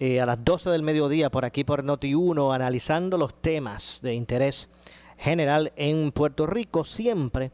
[0.00, 4.68] eh, a las 12 del mediodía por aquí por Noti1, analizando los temas de interés
[5.16, 7.50] general en Puerto Rico, siempre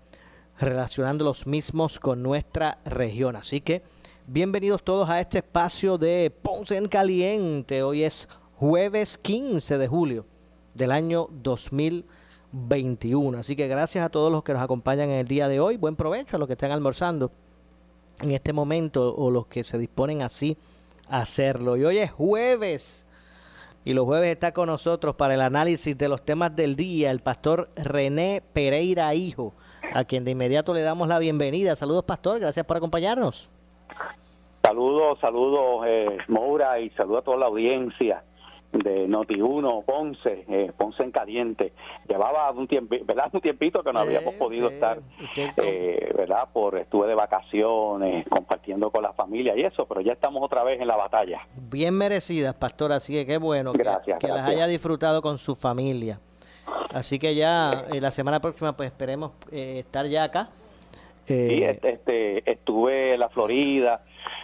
[0.58, 3.36] relacionando los mismos con nuestra región.
[3.36, 3.80] Así que
[4.26, 7.82] bienvenidos todos a este espacio de Ponce en Caliente.
[7.82, 10.26] Hoy es jueves 15 de julio
[10.74, 13.38] del año 2021.
[13.38, 15.78] Así que gracias a todos los que nos acompañan en el día de hoy.
[15.78, 17.32] Buen provecho a los que están almorzando
[18.20, 20.58] en este momento o los que se disponen así
[21.08, 21.76] hacerlo.
[21.76, 23.06] Y hoy es jueves.
[23.84, 27.20] Y los jueves está con nosotros para el análisis de los temas del día el
[27.20, 29.52] pastor René Pereira Hijo,
[29.92, 31.76] a quien de inmediato le damos la bienvenida.
[31.76, 33.50] Saludos, pastor, gracias por acompañarnos.
[34.62, 38.24] Saludos, saludos, eh, Moura, y saludos a toda la audiencia
[38.82, 41.72] de Noti1 Ponce, eh, Ponce en caliente.
[42.08, 43.30] Llevaba un tiempo, ¿verdad?
[43.32, 44.98] Un tiempito que no habíamos podido estar,
[45.36, 46.48] eh, ¿verdad?
[46.52, 50.80] Por estuve de vacaciones, compartiendo con la familia y eso, pero ya estamos otra vez
[50.80, 51.46] en la batalla.
[51.70, 56.20] Bien merecidas, pastor, así que qué bueno gracias, que, las haya disfrutado con su familia.
[56.90, 60.48] Así que ya eh, la semana próxima pues esperemos estar ya acá.
[61.26, 64.02] sí, este, este, estuve en la Florida,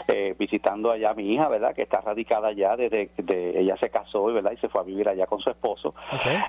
[0.09, 1.75] eh, visitando allá a mi hija, ¿verdad?
[1.75, 4.53] Que está radicada allá desde que ella se casó, ¿verdad?
[4.53, 5.95] Y se fue a vivir allá con su esposo.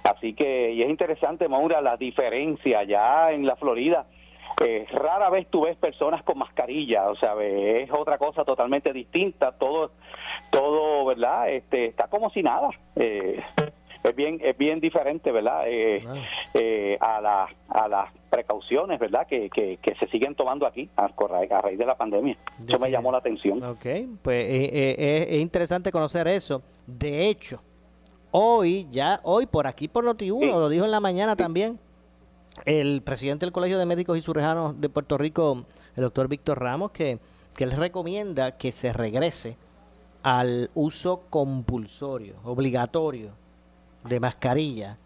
[0.04, 4.06] Así que, y es interesante, Maura, la diferencia allá en la Florida.
[4.64, 9.54] Eh, rara vez tú ves personas con mascarilla, o sea, es otra cosa totalmente distinta,
[9.54, 9.92] todo,
[10.52, 11.50] todo, ¿verdad?
[11.50, 12.70] Este, está como si nada.
[12.96, 13.42] Eh,
[14.04, 16.04] es bien es bien diferente verdad eh,
[16.54, 21.08] eh, a la, a las precauciones verdad que, que, se siguen tomando aquí a,
[21.60, 22.38] raíz de la pandemia.
[22.68, 23.62] Eso me llamó la atención.
[23.64, 23.86] Ok,
[24.22, 26.62] pues eh, es interesante conocer eso.
[26.88, 27.62] De hecho
[28.32, 31.80] hoy ya hoy por aquí por Noti1 lo dijo en la mañana también
[32.66, 36.92] el presidente del Colegio de Médicos y Cirujanos de Puerto Rico el doctor Víctor Ramos
[36.92, 37.20] que
[37.56, 39.58] que él recomienda que se regrese
[40.24, 43.41] al uso compulsorio obligatorio
[44.04, 44.98] de mascarilla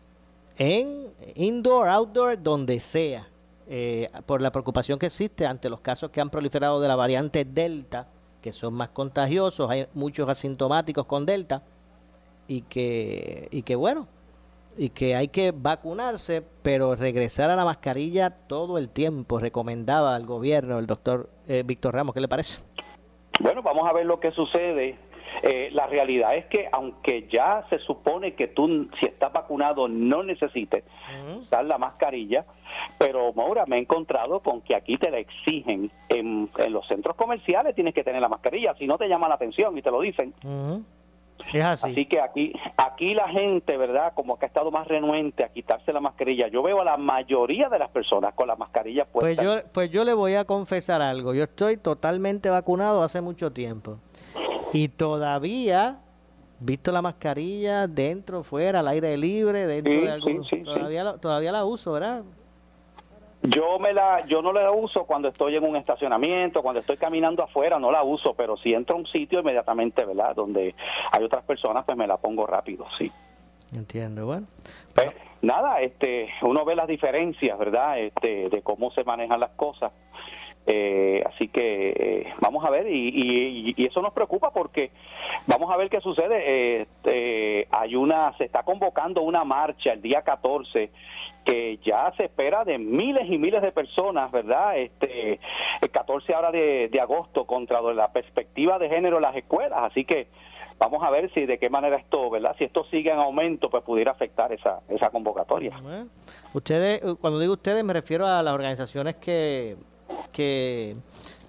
[0.57, 3.27] en indoor, outdoor, donde sea,
[3.67, 7.45] eh, por la preocupación que existe ante los casos que han proliferado de la variante
[7.45, 8.07] Delta,
[8.41, 11.63] que son más contagiosos, hay muchos asintomáticos con Delta,
[12.47, 14.07] y que, y que bueno,
[14.77, 20.25] y que hay que vacunarse, pero regresar a la mascarilla todo el tiempo, recomendaba al
[20.25, 22.59] gobierno el doctor eh, Víctor Ramos, ¿qué le parece?
[23.39, 24.97] Bueno, vamos a ver lo que sucede
[25.43, 30.23] eh, la realidad es que aunque ya se supone que tú, si estás vacunado, no
[30.23, 30.83] necesites
[31.49, 32.45] dar la mascarilla,
[32.97, 35.91] pero Maura, me he encontrado con que aquí te la exigen.
[36.09, 39.77] En, los centros comerciales tienes que tener la mascarilla, si no te llama la atención
[39.77, 40.33] y te lo dicen.
[41.61, 42.05] así.
[42.05, 44.13] que aquí, aquí la gente, ¿verdad?
[44.15, 46.47] Como que ha estado más renuente a quitarse la mascarilla.
[46.47, 49.41] Yo veo a la mayoría de las personas con la mascarilla puesta.
[49.41, 51.33] Pues yo, pues yo le voy a confesar algo.
[51.33, 53.97] Yo estoy totalmente vacunado hace mucho tiempo.
[54.73, 55.99] Y todavía,
[56.59, 61.93] visto la mascarilla dentro, fuera, al aire libre, dentro de todavía, La, todavía la uso,
[61.93, 62.23] ¿verdad?
[63.43, 67.43] Yo me la, yo no la uso cuando estoy en un estacionamiento, cuando estoy caminando
[67.43, 70.35] afuera, no la uso, pero si entro a un sitio inmediatamente, ¿verdad?
[70.35, 70.73] Donde
[71.11, 73.11] hay otras personas, pues me la pongo rápido, sí.
[73.73, 74.47] Entiendo, bueno.
[74.93, 75.09] Pues,
[75.41, 77.99] nada, este, uno ve las diferencias, ¿verdad?
[77.99, 79.91] Este, de cómo se manejan las cosas.
[80.67, 84.89] Eh, así que eh, vamos a ver, y, eso nos preocupa porque
[85.45, 86.87] vamos a ver qué sucede.
[87.03, 90.89] Eh, hay una, se está convocando una marcha el día 14
[91.43, 94.77] que ya se espera de miles y miles de personas, ¿verdad?
[94.77, 95.39] Este,
[95.81, 100.27] el 14 ahora de, agosto contra la perspectiva de género en las escuelas, así que
[100.79, 102.55] vamos a ver si de qué manera esto, ¿verdad?
[102.57, 105.79] Si esto sigue en aumento, pues pudiera afectar esa, esa convocatoria.
[106.53, 109.75] Ustedes, cuando digo ustedes, me refiero a las organizaciones que
[110.31, 110.95] que,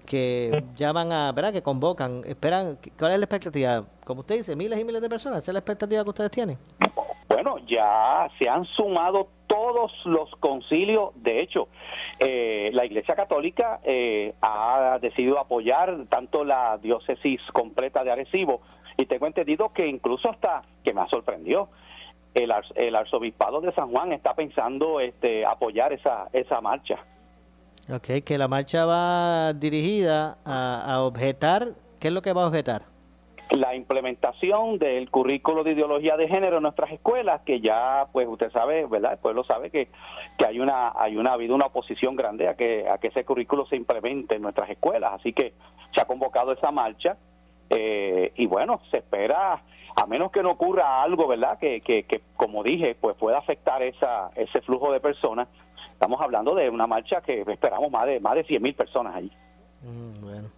[0.07, 1.53] que llaman a, ¿verdad?
[1.53, 3.85] Que convocan, esperan, ¿cuál es la expectativa?
[4.05, 6.59] Como usted dice, miles y miles de personas, ¿esa es la expectativa que ustedes tienen?
[7.29, 11.11] Bueno, ya se han sumado todos los concilios.
[11.17, 11.69] De hecho,
[12.19, 18.63] eh, la Iglesia Católica eh, ha decidido apoyar tanto la diócesis completa de Arecibo
[18.97, 21.69] y tengo entendido que incluso hasta, que me ha sorprendido,
[22.35, 26.99] el, el arzobispado de San Juan está pensando este, apoyar esa, esa marcha.
[27.89, 31.69] Ok, que la marcha va dirigida a, a objetar,
[32.01, 32.97] ¿qué es lo que va a objetar?
[33.51, 38.51] la implementación del currículo de ideología de género en nuestras escuelas, que ya, pues usted
[38.51, 39.13] sabe, ¿verdad?
[39.13, 39.89] El pueblo sabe que,
[40.37, 43.25] que hay una hay una ha habido una oposición grande a que a que ese
[43.25, 45.55] currículo se implemente en nuestras escuelas, así que
[45.95, 47.17] se ha convocado esa marcha
[47.71, 49.63] eh, y bueno, se espera
[49.95, 51.59] a menos que no ocurra algo, ¿verdad?
[51.59, 55.49] Que, que, que como dije, pues pueda afectar esa ese flujo de personas.
[55.97, 59.33] Estamos hablando de una marcha que esperamos más de más de 100 mil personas allí.
[59.83, 60.49] Mm, bueno.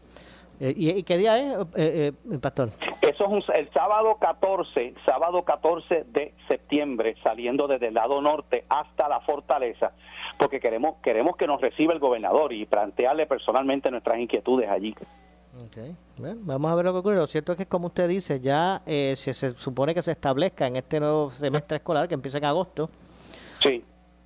[0.59, 2.71] Eh, ¿y, qué día es, eh, eh, Pastor?
[3.01, 9.09] Eso es el sábado 14, sábado 14 de septiembre, saliendo desde el lado norte hasta
[9.09, 9.93] la fortaleza,
[10.39, 14.93] porque queremos queremos que nos reciba el gobernador y plantearle personalmente nuestras inquietudes allí.
[15.69, 15.95] Okay.
[16.17, 17.17] Bueno, vamos a ver lo que ocurre.
[17.17, 20.75] Lo cierto es que, como usted dice, ya se, se supone que se establezca en
[20.75, 22.91] este nuevo semestre escolar que empieza en agosto.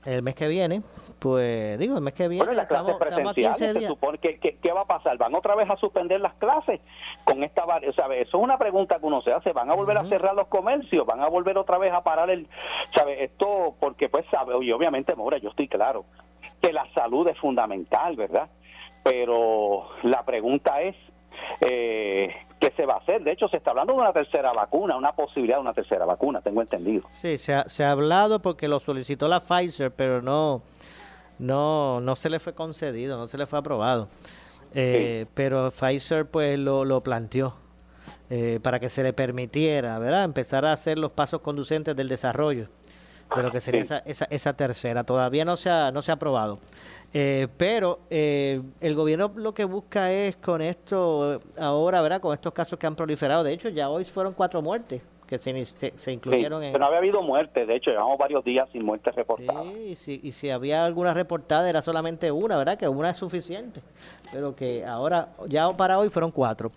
[0.04, 0.82] El mes que viene,
[1.20, 2.44] pues digo, el mes que viene.
[2.44, 5.16] Bueno, las clases presenciales, se supone que, ¿qué va a pasar?
[5.16, 6.80] ¿Van otra vez a suspender las clases
[7.24, 9.52] con esta o Eso es una pregunta que uno se hace.
[9.52, 11.06] ¿Van a volver a cerrar los comercios?
[11.06, 12.48] ¿Van a volver otra vez a parar el.
[12.96, 13.22] ¿Sabe?
[13.22, 16.04] Esto, porque pues, sabe, y obviamente, Mora, yo estoy claro
[16.60, 18.48] que la salud es fundamental, ¿verdad?
[19.04, 20.96] Pero la pregunta es.
[21.60, 22.28] Eh,
[22.60, 23.22] ¿Qué se va a hacer?
[23.22, 26.40] De hecho, se está hablando de una tercera vacuna, una posibilidad de una tercera vacuna,
[26.40, 27.02] tengo entendido.
[27.10, 30.62] Sí, se ha, se ha hablado porque lo solicitó la Pfizer, pero no,
[31.38, 34.08] no, no se le fue concedido, no se le fue aprobado.
[34.74, 37.54] Eh, pero Pfizer pues lo, lo planteó
[38.30, 40.24] eh, para que se le permitiera, ¿verdad?
[40.24, 42.68] Empezar a hacer los pasos conducentes del desarrollo
[43.36, 45.04] de lo que sería esa, esa, esa, tercera.
[45.04, 46.58] Todavía no se ha, no se ha aprobado.
[47.14, 52.20] Eh, pero eh, el gobierno lo que busca es con esto, ahora, ¿verdad?
[52.20, 53.44] Con estos casos que han proliferado.
[53.44, 56.74] De hecho, ya hoy fueron cuatro muertes que se, se incluyeron en...
[56.74, 59.64] no había habido muertes, de hecho, llevamos varios días sin muertes reportadas.
[59.64, 62.76] Sí, y si, y si había alguna reportada era solamente una, ¿verdad?
[62.76, 63.80] Que una es suficiente,
[64.30, 66.70] pero que ahora, ya para hoy fueron cuatro.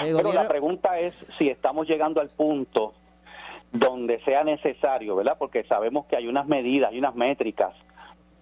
[0.00, 2.92] pero la pregunta es si estamos llegando al punto
[3.72, 5.36] donde sea necesario, ¿verdad?
[5.38, 7.74] Porque sabemos que hay unas medidas, hay unas métricas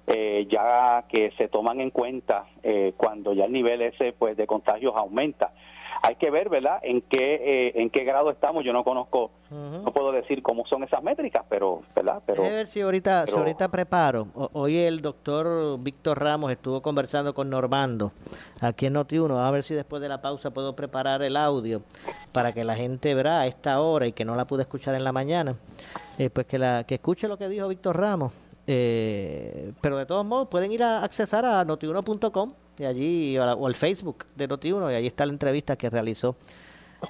[0.06, 4.47] eh, ya que se toman en cuenta eh, cuando ya el nivel ese pues de
[4.47, 5.53] contagios aumenta.
[6.02, 6.79] Hay que ver, ¿verdad?
[6.82, 8.64] En qué eh, en qué grado estamos.
[8.64, 12.23] Yo no conozco, no puedo decir cómo son esas métricas, pero, ¿verdad?
[12.25, 12.43] Pero.
[12.44, 14.29] A ver si ahorita, si ahorita preparo.
[14.35, 18.12] hoy el doctor Víctor Ramos estuvo conversando con Normando
[18.61, 19.38] aquí en Noti1.
[19.38, 21.82] A ver si después de la pausa puedo preparar el audio
[22.32, 25.05] para que la gente verá a esta hora y que no la pude escuchar en
[25.05, 25.56] la mañana,
[26.32, 28.32] pues que la que escuche lo que dijo Víctor Ramos
[28.72, 33.75] eh, pero de todos modos pueden ir a accesar a notiuno.com y allí o, al
[33.75, 36.37] Facebook de Notiuno y allí está la entrevista que realizó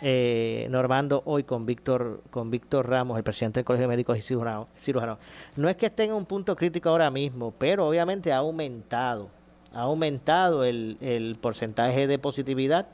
[0.01, 4.23] eh, Normando hoy con Víctor con Víctor Ramos, el presidente del Colegio de Médicos y
[4.23, 5.19] Cirujanos.
[5.57, 9.29] No es que esté en un punto crítico ahora mismo, pero obviamente ha aumentado,
[9.75, 12.87] ha aumentado el, el porcentaje de positividad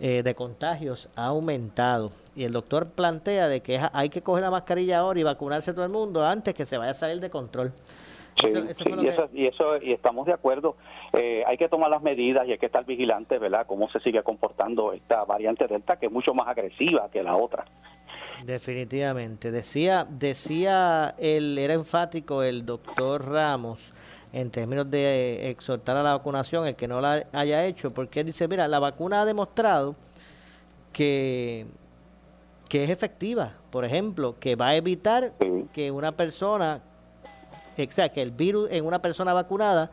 [0.00, 4.50] eh, de contagios, ha aumentado y el doctor plantea de que hay que coger la
[4.50, 7.72] mascarilla ahora y vacunarse todo el mundo antes que se vaya a salir de control.
[8.40, 8.48] Sí,
[9.34, 10.76] y, eso, y, estamos de acuerdo.
[11.12, 13.66] Eh, hay que tomar las medidas y hay que estar vigilantes, ¿verdad?
[13.66, 17.66] Cómo se sigue comportando esta variante Delta, que es mucho más agresiva que la otra.
[18.44, 19.50] Definitivamente.
[19.50, 23.92] Decía, decía, él era enfático el doctor Ramos
[24.32, 28.26] en términos de exhortar a la vacunación, el que no la haya hecho, porque él
[28.26, 29.94] dice, mira, la vacuna ha demostrado
[30.92, 31.66] que
[32.72, 33.52] que es efectiva.
[33.70, 35.34] Por ejemplo, que va a evitar
[35.74, 36.80] que una persona,
[37.76, 39.90] o sea, que el virus en una persona vacunada,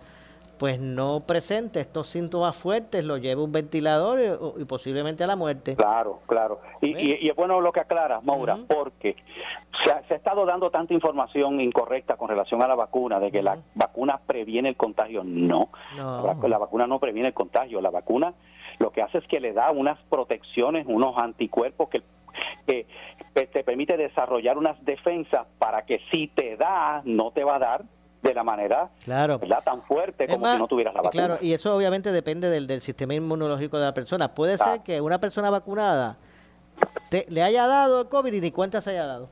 [0.59, 4.19] pues no presente estos síntomas fuertes, lo lleve un ventilador
[4.57, 5.77] y, posiblemente a la muerte.
[5.77, 6.59] Claro, claro.
[6.81, 9.15] Y, es bueno lo que aclara, Maura, porque
[9.83, 13.57] se ha, estado dando tanta información incorrecta con relación a la vacuna, de que la
[13.73, 15.23] vacuna previene el contagio.
[15.23, 17.79] No, La, la, vacuna no previene el contagio.
[17.79, 18.33] La vacuna
[18.79, 22.03] lo que hace es que le da unas protecciones, unos anticuerpos que
[22.65, 22.85] que
[23.47, 27.83] te permite desarrollar unas defensas para que si te da, no te va a dar
[28.21, 29.39] de la manera claro.
[29.63, 31.25] tan fuerte como si no tuvieras la vacuna.
[31.25, 34.33] Claro, y eso obviamente depende del, del sistema inmunológico de la persona.
[34.33, 36.17] Puede ser que una persona vacunada
[37.09, 39.29] te, le haya dado el COVID y ni cuenta se haya dado.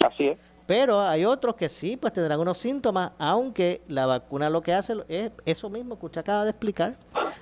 [0.00, 0.38] Así es.
[0.70, 4.94] Pero hay otros que sí, pues tendrán unos síntomas, aunque la vacuna lo que hace
[5.08, 6.94] es eso mismo que usted acaba de explicar,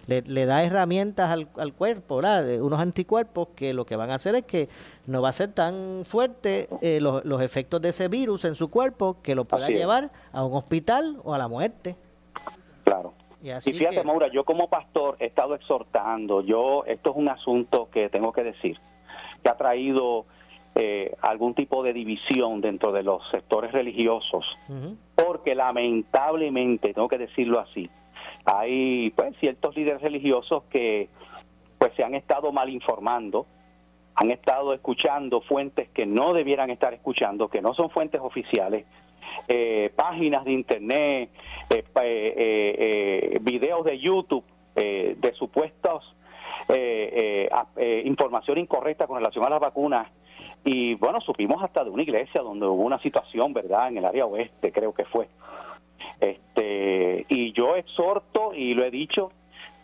[0.07, 2.59] le, da herramientas al, al cuerpo, ¿verdad?
[2.63, 4.71] unos anticuerpos que lo que van a hacer es que
[5.05, 8.71] no va a ser tan fuerte eh, los, los, efectos de ese virus en su
[8.71, 11.97] cuerpo que lo pueda llevar a un hospital o a la muerte.
[12.85, 13.13] Claro.
[13.43, 18.09] Y, fíjate, Maura, yo como pastor he estado exhortando, yo, esto es un asunto que
[18.09, 18.79] tengo que decir,
[19.43, 20.25] que ha traído
[20.81, 24.47] eh, algún tipo de división dentro de los sectores religiosos,
[25.17, 27.91] porque lamentablemente, tengo que decirlo así,
[28.45, 31.09] hay pues ciertos líderes religiosos que
[31.79, 33.47] pues se han estado mal informando,
[34.15, 38.87] han estado escuchando fuentes que no debieran estar escuchando, que no son fuentes oficiales,
[39.49, 41.31] eh, páginas de internet,
[41.71, 44.45] eh, eh, videos de YouTube
[44.75, 46.15] de supuestos
[48.05, 50.07] información incorrecta con relación a las vacunas.
[50.65, 54.27] Y bueno, supimos hasta de una iglesia donde hubo una situación, ¿verdad?, en el área
[54.27, 55.29] oeste, creo que fue.
[56.21, 59.31] Este, y yo exhorto y lo he dicho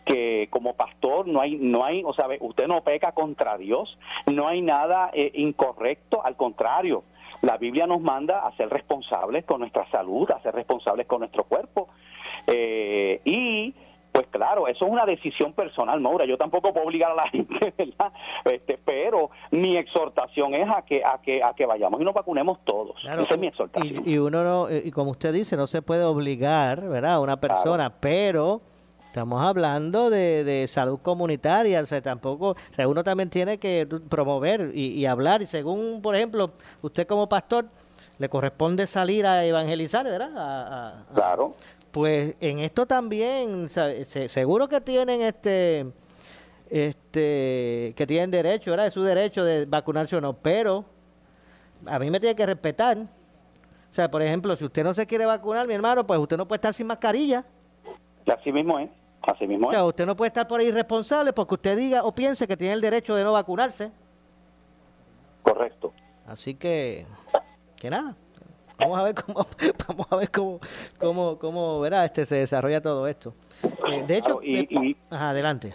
[0.05, 3.97] que como pastor no hay no hay o sea usted no peca contra Dios
[4.31, 7.03] no hay nada incorrecto al contrario
[7.45, 11.43] la Biblia nos manda a ser responsables con nuestra salud, a ser responsables con nuestro
[11.43, 11.89] cuerpo.
[12.47, 13.73] Eh, y
[14.15, 16.25] pues claro, eso es una decisión personal, Maura.
[16.25, 18.13] Yo tampoco puedo obligar a la gente, ¿verdad?
[18.45, 22.59] Este, pero mi exhortación es a que a que a que vayamos y nos vacunemos
[22.63, 23.03] todos.
[23.03, 24.07] Esa es mi exhortación.
[24.07, 27.15] Y, uno no, y como usted dice, no se puede obligar, ¿verdad?
[27.15, 28.61] A una persona, pero
[29.07, 34.71] Estamos hablando de, salud comunitaria, o sea, tampoco, o sea, uno también tiene que promover
[34.75, 37.65] y, hablar, y según, por ejemplo, usted como pastor,
[38.17, 41.05] le corresponde salir a evangelizar, ¿verdad?
[41.13, 41.55] claro.
[41.95, 45.85] Pues en esto también, seguro que tienen este,
[46.69, 48.87] este, que tienen derecho, ¿verdad?
[48.87, 50.83] Es su derecho de vacunarse o no, pero
[51.85, 52.97] a mí me tiene que respetar.
[52.97, 56.45] O sea, por ejemplo, si usted no se quiere vacunar, mi hermano, pues usted no
[56.45, 57.45] puede estar sin mascarilla.
[58.27, 58.89] Así mismo es.
[59.21, 62.57] Así mismo usted no puede estar por ahí irresponsable porque usted diga o piense que
[62.57, 63.89] tiene el derecho de no vacunarse.
[65.43, 65.93] Correcto.
[66.27, 67.05] Así que,
[67.77, 68.17] que nada.
[68.77, 69.47] Vamos a ver cómo,
[69.87, 70.59] vamos a ver cómo,
[70.99, 73.33] cómo, cómo verá, este se desarrolla todo esto.
[73.91, 75.73] Eh, de hecho, y, adelante.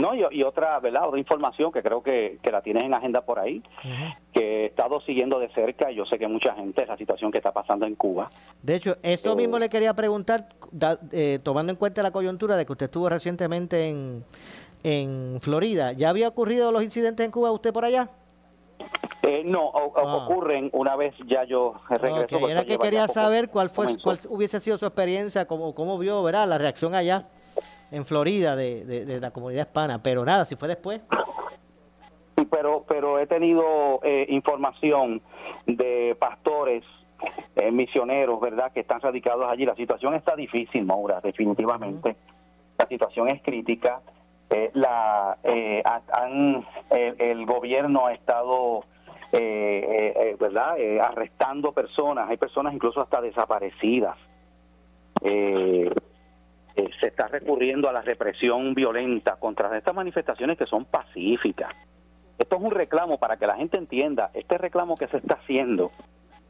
[0.00, 1.08] No, y, otra, ¿verdad?
[1.08, 3.62] Otra información que creo que, que la tienes en agenda por ahí,
[4.32, 7.38] que he estado siguiendo de cerca, y yo sé que mucha gente, la situación que
[7.38, 8.30] está pasando en Cuba.
[8.62, 10.48] De hecho, esto mismo le quería preguntar,
[11.10, 14.24] eh, tomando en cuenta la coyuntura de que usted estuvo recientemente en,
[14.84, 18.08] en Florida, ¿ya había ocurrido los incidentes en Cuba usted por allá?
[19.22, 20.16] Eh, no, ah.
[20.16, 22.36] ocurren una vez ya yo regreso.
[22.36, 22.50] Okay.
[22.50, 26.48] Era que quería saber cuál fue cuál hubiese sido su experiencia, cómo, cómo vio, ¿verdad?
[26.48, 27.28] La reacción allá
[27.92, 31.02] en Florida de, de, la comunidad hispana, pero nada, si fue después.
[32.50, 35.20] Pero, pero he tenido eh, información
[35.66, 36.84] de pastores,
[37.56, 39.66] eh, misioneros, ¿verdad?, que están radicados allí.
[39.66, 42.16] La situación está difícil, Maura, definitivamente.
[42.78, 44.00] La situación es crítica.
[44.50, 45.36] Eh, la,
[46.12, 48.84] han, el, gobierno ha estado,
[49.32, 52.28] ¿verdad?, arrestando personas.
[52.28, 54.16] Hay personas incluso hasta desaparecidas.
[55.24, 55.90] Eh,
[56.74, 61.72] eh, se está recurriendo a la represión violenta contra estas manifestaciones que son pacíficas.
[62.38, 65.92] Esto es un reclamo para que la gente entienda, este reclamo que se está haciendo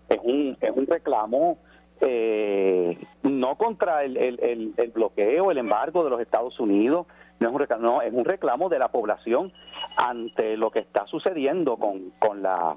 [0.08, 1.58] es un, es un reclamo
[2.00, 7.06] eh, no contra el, el, el, bloqueo, el embargo de los Estados Unidos,
[7.40, 9.52] no es un reclamo, no, es un reclamo de la población
[9.96, 12.76] ante lo que está sucediendo con, con la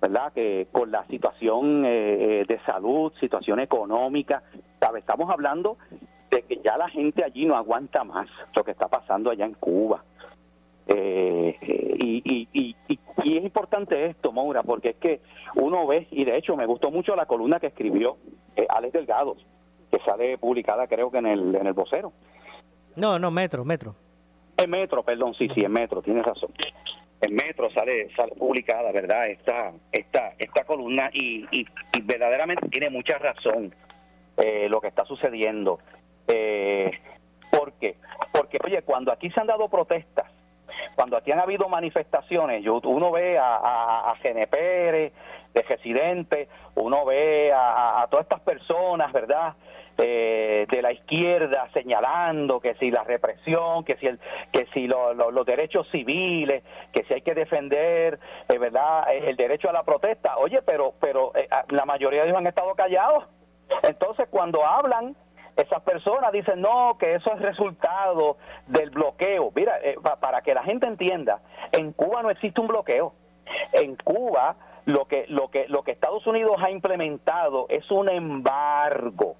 [0.00, 4.42] verdad que con la situación eh, de salud, situación económica,
[4.96, 5.76] estamos hablando
[6.30, 9.54] de que ya la gente allí no aguanta más lo que está pasando allá en
[9.54, 10.02] Cuba.
[10.86, 11.56] Eh,
[11.98, 15.20] y, y, y, es importante esto, Moura, porque es que
[15.56, 18.16] uno ve, y de hecho me gustó mucho la columna que escribió
[18.56, 19.36] eh, Alex Delgado,
[19.90, 22.12] que sale publicada creo que en el, en el vocero.
[22.96, 23.94] No, no, Metro, Metro.
[24.62, 26.52] En Metro, perdón, sí, sí, en Metro, tienes razón.
[27.22, 29.26] En Metro sale, sale publicada, ¿verdad?
[29.26, 31.66] Esta, esta, esta columna y, y,
[32.02, 33.74] verdaderamente tiene mucha razón
[34.36, 35.78] eh, lo que está sucediendo.
[36.28, 36.90] Eh,
[37.50, 37.96] ¿Por qué?
[38.32, 40.26] Porque, oye, cuando aquí se han dado protestas,
[40.94, 45.12] cuando aquí han habido manifestaciones, yo, uno ve a, a, a Pérez,
[45.54, 49.54] de residente, uno ve a, todas estas personas, ¿verdad?
[50.02, 54.18] Eh, de la izquierda señalando que si la represión, que si el,
[54.50, 59.04] que si los derechos civiles, que si hay que defender, eh, ¿verdad?
[59.12, 60.38] El derecho a la protesta.
[60.38, 63.24] Oye, pero pero eh, la mayoría de ellos han estado callados.
[63.82, 65.16] Entonces, cuando hablan
[65.56, 69.52] esas personas dicen, no, que eso es resultado del bloqueo.
[69.54, 71.40] Mira, eh, para que la gente entienda,
[71.72, 73.12] en Cuba no existe un bloqueo.
[73.72, 79.36] En Cuba lo que, lo que, lo que Estados Unidos ha implementado es un embargo.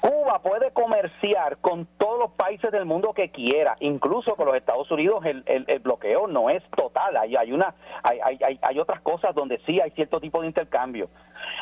[0.00, 4.90] Cuba puede comerciar con todos los países del mundo que quiera, incluso con los Estados
[4.90, 9.34] Unidos el, el, bloqueo no es total, hay, hay, una, hay, hay, hay otras cosas
[9.34, 11.08] donde sí hay cierto tipo de intercambio.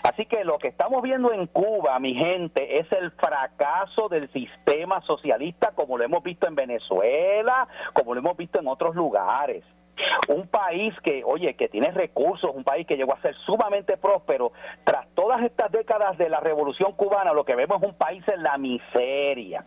[0.03, 5.01] Así que lo que estamos viendo en Cuba, mi gente, es el fracaso del sistema
[5.03, 9.65] socialista como lo hemos visto en Venezuela, como lo hemos visto en otros lugares.
[10.29, 14.53] Un país que, oye, que tiene recursos, un país que llegó a ser sumamente próspero,
[14.85, 18.43] tras todas estas décadas de la revolución cubana, lo que vemos es un país en
[18.43, 19.65] la miseria.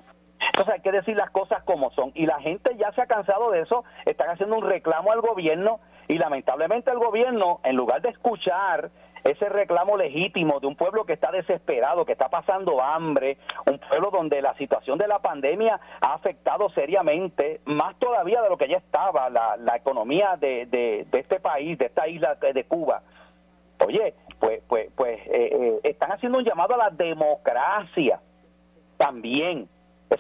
[0.50, 2.12] Entonces hay que decir las cosas como son.
[2.16, 5.80] Y la gente ya se ha cansado de eso, están haciendo un reclamo al gobierno
[6.08, 8.90] y lamentablemente el gobierno, en lugar de escuchar
[9.24, 14.10] ese reclamo legítimo de un pueblo que está desesperado, que está pasando hambre, un pueblo
[14.12, 18.78] donde la situación de la pandemia ha afectado seriamente, más todavía de lo que ya
[18.78, 23.02] estaba, la, economía de, de, este país, de esta isla de Cuba.
[23.86, 28.20] Oye, pues, pues, pues eh, eh, están haciendo un llamado a la democracia
[28.98, 29.68] también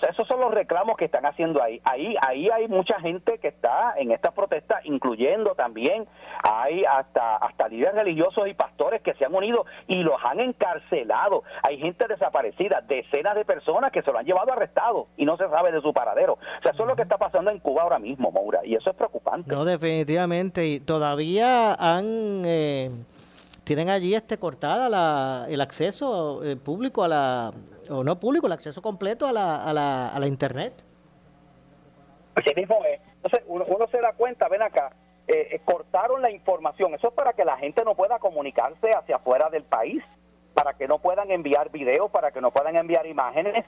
[0.10, 1.82] esos son los reclamos que están haciendo ahí.
[1.84, 6.08] Ahí, ahí hay mucha gente que está en esta protesta, incluyendo también
[6.44, 11.44] hay hasta hasta líderes religiosos y pastores que se han unido y los han encarcelado.
[11.64, 15.48] Hay gente desaparecida, decenas de personas que se lo han llevado arrestado y no se
[15.50, 16.34] sabe de su paradero.
[16.34, 18.90] O sea, eso es lo que está pasando en Cuba ahora mismo, Moura, y eso
[18.90, 19.54] es preocupante.
[19.54, 20.66] No, definitivamente.
[20.68, 22.92] Y todavía han eh,
[23.64, 27.52] tienen allí este cortada la, el acceso eh, público a la
[27.92, 30.84] o no público, el acceso completo a la, a la, a la Internet.
[32.36, 33.02] Así mismo es.
[33.16, 34.92] Entonces, uno, se da cuenta, ven acá,
[35.28, 36.94] eh, eh, cortaron la información.
[36.96, 40.04] Eso es para que la gente no pueda comunicarse hacia afuera del país,
[40.54, 43.66] para que no puedan enviar videos, para que no puedan enviar imágenes.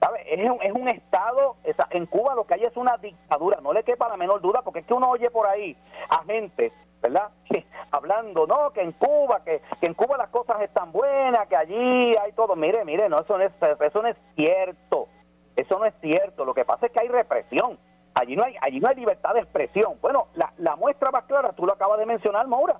[0.00, 0.22] ¿Sabe?
[0.26, 1.56] Es un, es un estado,
[1.90, 4.80] en Cuba lo que hay es una dictadura, no le quepa la menor duda, porque
[4.80, 5.76] es que uno oye por ahí
[6.08, 6.72] a gente
[7.02, 7.30] ¿verdad?
[7.90, 12.16] Hablando, no, que en Cuba, que, que, en Cuba las cosas están buenas, que allí
[12.16, 12.56] hay todo.
[12.56, 15.08] Mire, mire, no, eso no es, eso no es cierto.
[15.56, 16.44] Eso no es cierto.
[16.44, 17.78] Lo que pasa es que hay represión.
[18.14, 19.98] Allí no hay, allí no hay libertad de expresión.
[20.00, 22.78] Bueno, la, la muestra más clara, tú lo acabas de mencionar, Maura.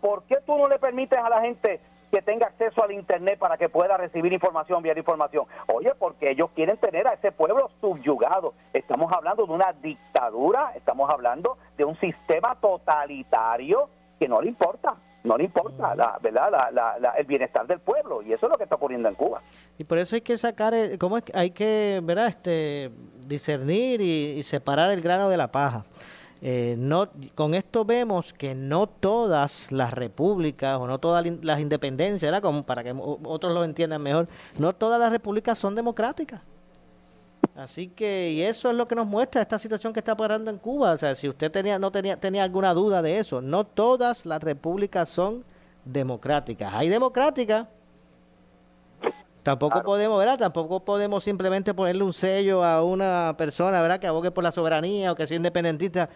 [0.00, 3.56] ¿Por qué tú no le permites a la gente que tenga acceso al Internet para
[3.56, 5.46] que pueda recibir información, enviar información.
[5.72, 8.54] Oye, porque ellos quieren tener a ese pueblo subyugado.
[8.72, 14.94] Estamos hablando de una dictadura, estamos hablando de un sistema totalitario que no le importa.
[15.24, 16.70] No le importa la, ¿verdad?
[16.72, 19.42] La, el bienestar del pueblo y eso es lo que está ocurriendo en Cuba.
[19.76, 22.28] Y por eso hay que sacar, eh, ¿cómo es hay que ¿verdad?
[22.28, 22.90] Este,
[23.26, 25.84] discernir y separar el grano de la paja?
[26.40, 32.40] Eh, no, con esto vemos que no todas las repúblicas o no todas las independencias,
[32.64, 36.42] para que otros lo entiendan mejor, no todas las repúblicas son democráticas.
[37.56, 40.58] Así que, y eso es lo que nos muestra esta situación que está pasando en
[40.58, 40.92] Cuba.
[40.92, 44.40] O sea, si usted tenía, no tenía, tenía alguna duda de eso, no todas las
[44.40, 45.44] repúblicas son
[45.84, 46.72] democráticas.
[46.72, 47.66] Hay democráticas,
[49.48, 50.38] Tampoco podemos, ¿verdad?
[50.38, 53.98] Tampoco podemos simplemente ponerle un sello a una persona, ¿verdad?
[53.98, 56.10] Que abogue por la soberanía o que sea independentista.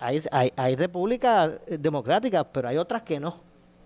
[0.00, 3.36] Hay, hay, hay repúblicas democráticas, pero hay otras que no.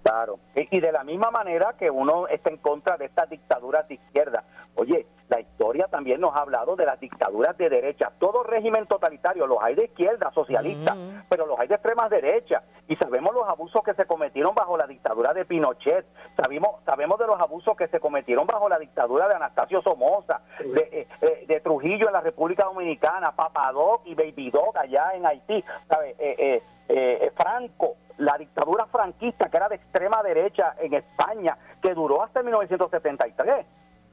[0.02, 0.38] Claro.
[0.54, 4.44] Y, de la misma manera que uno está en contra de estas dictaduras de izquierda.
[4.76, 8.12] Oye, la historia también nos ha hablado de las dictaduras de derecha.
[8.18, 10.96] Todo régimen totalitario, los hay de izquierda, socialistas,
[11.28, 12.62] pero los hay de extrema derecha.
[12.88, 16.06] Y sabemos los abusos que se cometieron bajo la dictadura de Pinochet.
[16.36, 21.08] Sabemos, sabemos de los abusos que se cometieron bajo la dictadura de Anastasio Somoza, de,
[21.20, 25.64] eh, eh, Trujillo en la República Dominicana, Papadoc y Baby Doc allá en Haití.
[25.88, 26.14] ¿sabe?
[26.18, 32.42] Eh, Franco, la dictadura franquista que era de extrema derecha en España, que duró hasta
[32.42, 33.66] 1973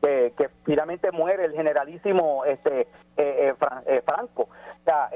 [0.03, 2.87] que, finalmente muere el generalísimo este eh,
[3.17, 3.53] eh,
[3.85, 4.43] eh, Franco.
[4.43, 5.09] O sea,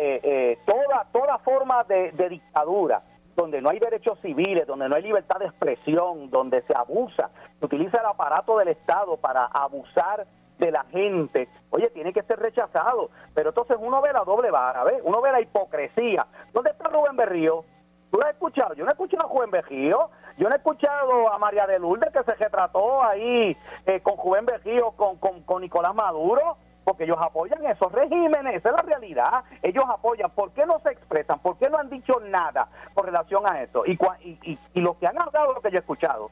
[0.65, 3.01] toda, toda forma de, dictadura
[3.35, 7.65] donde no hay derechos civiles, donde no hay libertad de expresión, donde se abusa, se
[7.65, 10.25] utiliza el aparato del Estado para abusar
[10.57, 13.11] de la gente, oye, tiene que ser rechazado.
[13.35, 15.01] Pero entonces uno ve la doble vara, ¿ves?
[15.03, 16.25] Uno ve la hipocresía.
[16.51, 17.63] ¿Dónde está Rubén Berrío?
[18.09, 18.73] ¿Tú lo has escuchado?
[18.73, 20.09] Yo no he escuchado a Juan Berrío.
[20.37, 24.45] Yo no he escuchado a María de Lourdes que se retrató ahí eh, con Juven
[24.45, 29.43] Bejío, con, con, Nicolás Maduro, porque ellos apoyan esos regímenes, esa es la realidad.
[29.63, 30.29] Ellos apoyan.
[30.29, 31.39] ¿Por qué no se expresan?
[31.39, 33.83] ¿Por qué no han dicho nada con relación a eso?
[33.87, 36.29] Y, y, y, lo que han hablado, lo que yo he escuchado,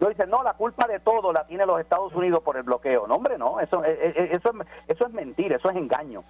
[0.00, 3.06] yo dicen, no, la culpa de todo la tiene los Estados Unidos por el bloqueo.
[3.06, 4.50] No, hombre, no, eso, eh, eh, eso,
[4.88, 6.24] eso es mentira, eso es engaño.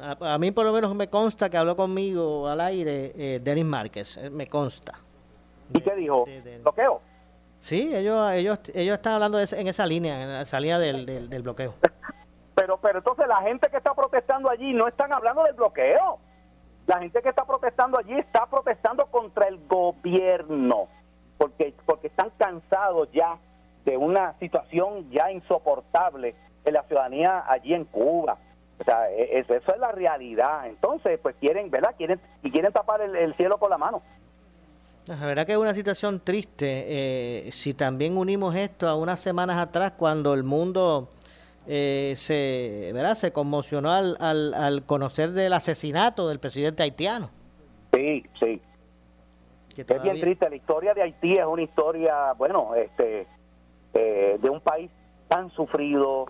[0.00, 4.46] a, mí por lo menos me consta que habló conmigo al aire Denis Márquez, me
[4.46, 4.94] consta.
[5.72, 6.26] ¿Y qué dijo?
[6.62, 7.00] ¿Bloqueo?
[7.58, 11.74] Sí, ellos, ellos, ellos están hablando en esa línea, en la salida del, del, bloqueo.
[12.54, 16.18] Pero, pero entonces la gente que está protestando allí no están hablando del bloqueo.
[16.86, 20.88] La gente que está protestando allí está protestando contra el gobierno,
[21.38, 23.38] porque, porque están cansados ya
[23.86, 28.36] de una situación ya insoportable en la ciudadanía allí en Cuba.
[28.78, 30.66] O sea, e, eso, es la realidad.
[30.66, 31.94] Entonces, pues quieren, ¿verdad?
[31.96, 34.02] Quieren y quieren tapar el, cielo con la mano.
[35.06, 36.84] La verdad que es una situación triste.
[37.46, 41.08] Eh, si también unimos esto a unas semanas atrás, cuando el mundo
[41.66, 43.14] eh, se, ¿verdad?
[43.14, 47.30] se conmocionó al, al, conocer del asesinato del presidente haitiano.
[47.92, 48.60] Sí, sí.
[49.76, 50.50] Es bien triste.
[50.50, 53.26] La historia de Haití es una historia, bueno, este,
[53.94, 54.90] eh, de un país
[55.28, 56.26] tan sufrido,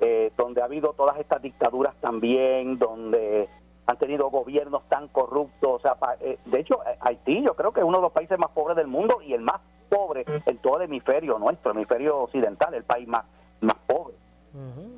[0.00, 3.48] eh, donde ha habido todas estas dictaduras también, donde
[3.86, 5.70] han tenido gobiernos tan corruptos.
[5.70, 8.50] O sea, eh, de hecho, Haití yo creo que es uno de los países más
[8.50, 12.72] pobres del mundo y el más pobre en todo el hemisferio nuestro, el hemisferio occidental,
[12.74, 13.24] el país más,
[13.60, 14.14] más pobre.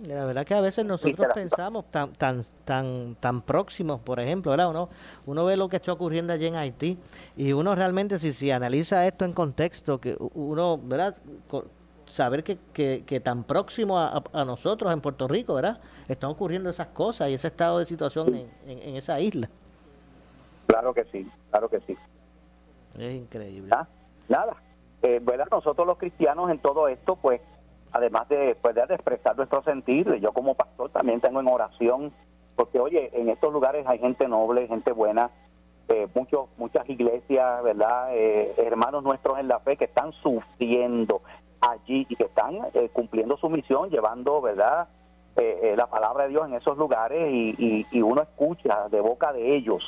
[0.06, 4.70] La verdad que a veces nosotros pensamos tan tan tan tan próximos, por ejemplo, ¿verdad?
[4.70, 4.88] Uno,
[5.26, 6.98] uno ve lo que está ocurriendo allí en Haití
[7.36, 11.16] y uno realmente si, si analiza esto en contexto, que uno, ¿verdad?
[12.12, 15.80] Saber que, que, tan próximo a, nosotros en Puerto Rico, ¿verdad?
[16.08, 19.48] Están ocurriendo esas cosas y ese estado de situación en, en, esa isla.
[20.66, 21.96] Claro que sí, claro que sí.
[22.98, 23.70] Es increíble.
[23.72, 23.86] Ah,
[24.28, 24.56] nada,
[25.02, 25.46] eh, ¿verdad?
[25.50, 27.40] Nosotros los cristianos en todo esto, pues,
[27.92, 32.12] además de, pues, de expresar nuestro sentir, yo como pastor también tengo en oración,
[32.56, 35.30] porque oye, en estos lugares hay gente noble, gente buena,
[35.88, 38.14] eh, muchos, muchas iglesias, ¿verdad?
[38.14, 41.22] Eh, hermanos nuestros en la fe que están sufriendo,
[41.62, 44.88] allí y que están eh, cumpliendo su misión, llevando, ¿verdad?,
[45.36, 49.32] eh, eh, la palabra de Dios en esos lugares y, y, uno escucha de boca
[49.32, 49.82] de ellos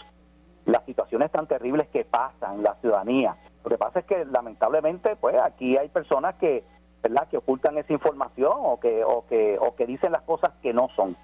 [0.64, 3.37] las situaciones tan terribles que pasan en la ciudadanía.
[3.62, 6.64] Lo que pasa es que lamentablemente, pues aquí hay personas que,
[7.02, 10.72] ¿verdad?, que ocultan esa información o que, o que, o que dicen las cosas que
[10.72, 11.14] no son.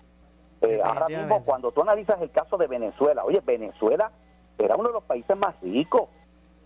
[0.85, 4.11] ahora mismo, cuando tú analizas el caso de Venezuela, oye, Venezuela
[4.59, 6.11] era uno de los países más ricos,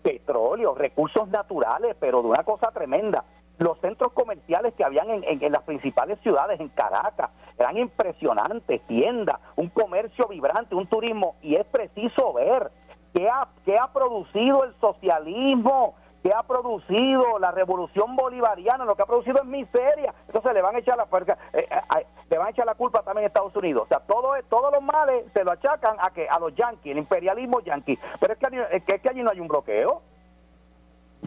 [0.03, 3.23] petróleo, recursos naturales, pero de una cosa tremenda
[3.57, 9.69] los centros comerciales que habían en, las principales ciudades, en Caracas, eran impresionantes, tiendas, un
[9.69, 12.71] comercio vibrante, un turismo, y es preciso ver
[13.13, 19.03] qué ha, qué ha producido el socialismo, qué ha producido la revolución bolivariana, lo que
[19.03, 20.13] ha producido es miseria.
[20.27, 21.07] Entonces le van a echar la
[21.53, 23.83] eh, eh, le van a echar la culpa también a Estados Unidos.
[23.83, 26.97] O sea, todo, todos los males se lo achacan a que a los yanquis, el
[26.97, 27.97] imperialismo yanqui.
[28.19, 30.01] Pero es que, es que allí no hay un bloqueo.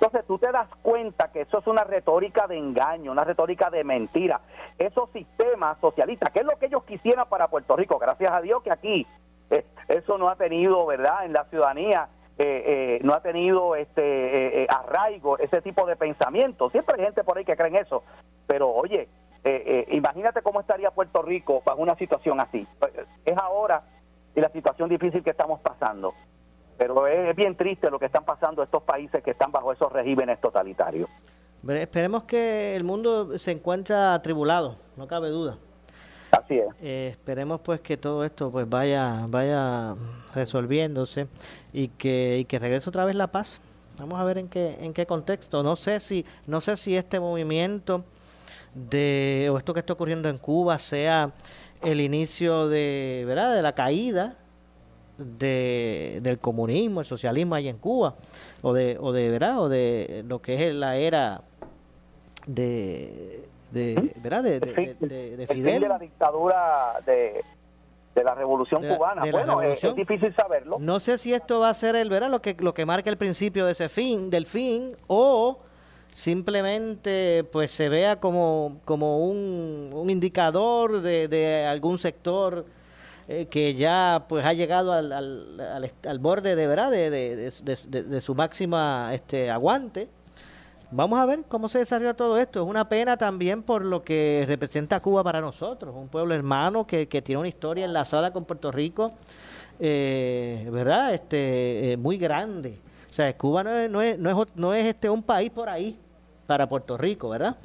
[0.01, 3.83] Entonces tú te das cuenta que eso es una retórica de engaño, una retórica de
[3.83, 4.41] mentira.
[4.79, 8.63] Esos sistemas socialistas, que es lo que ellos quisieran para Puerto Rico, gracias a Dios
[8.63, 9.09] que aquí
[9.51, 11.25] eh, eso no ha tenido, ¿verdad?
[11.25, 16.71] En la ciudadanía eh, eh, no ha tenido este arraigo, ese tipo de pensamiento.
[16.71, 18.05] Siempre hay gente por ahí que cree en eso.
[18.47, 19.09] Pero oye,
[19.89, 22.65] imagínate cómo estaría Puerto Rico bajo una situación así.
[23.25, 23.83] Es ahora
[24.37, 26.15] y la situación difícil que estamos pasando
[26.79, 30.41] pero es bien triste lo que están pasando estos países que están bajo esos regímenes
[30.41, 31.11] totalitarios.
[31.67, 35.59] esperemos que el mundo se encuentre atribulado, no cabe duda.
[36.31, 36.69] Así es.
[36.81, 39.95] Eh, esperemos pues que todo esto pues vaya vaya
[40.35, 41.27] resolviéndose
[41.73, 43.61] y que, y que regrese otra vez la paz.
[43.99, 45.63] Vamos a ver en qué en qué contexto.
[45.63, 48.05] No sé si no sé si este movimiento
[48.75, 51.33] de o esto que está ocurriendo en Cuba sea
[51.83, 53.55] el inicio de, ¿verdad?
[53.55, 54.37] de la caída
[55.19, 58.15] de, del comunismo, el socialismo ahí en Cuba,
[58.63, 59.61] o de, o de, ¿verdad?
[59.61, 61.43] O de lo que es la era
[62.47, 64.45] de, de, ¿verdad?
[64.45, 65.83] De, de, Fidel.
[65.83, 67.45] de la dictadura de,
[68.15, 69.23] de la revolución cubana.
[69.31, 70.79] bueno, Es, difícil saberlo.
[70.79, 72.31] No sé si esto va a ser el, ¿verdad?
[72.31, 75.59] Lo que, lo que marca el principio de ese fin, del fin, o
[76.13, 82.65] simplemente pues se vea como, como un, un indicador de, de algún sector
[83.31, 88.35] eh, que ya pues ha llegado al, al, al, borde de verdad de, de, su
[88.35, 90.09] máxima este aguante.
[90.91, 92.63] Vamos a ver cómo se desarrolla todo esto.
[92.63, 97.07] Es una pena también por lo que representa Cuba para nosotros, un pueblo hermano que,
[97.07, 99.13] que tiene una historia enlazada con Puerto Rico,
[99.79, 101.13] eh, ¿verdad?
[101.13, 102.79] Este, eh, muy grande.
[103.11, 105.69] O sea, Cuba no es, no es, no es, no es este, un país por
[105.69, 105.99] ahí
[106.47, 107.59] para Puerto Rico, ¿verdad?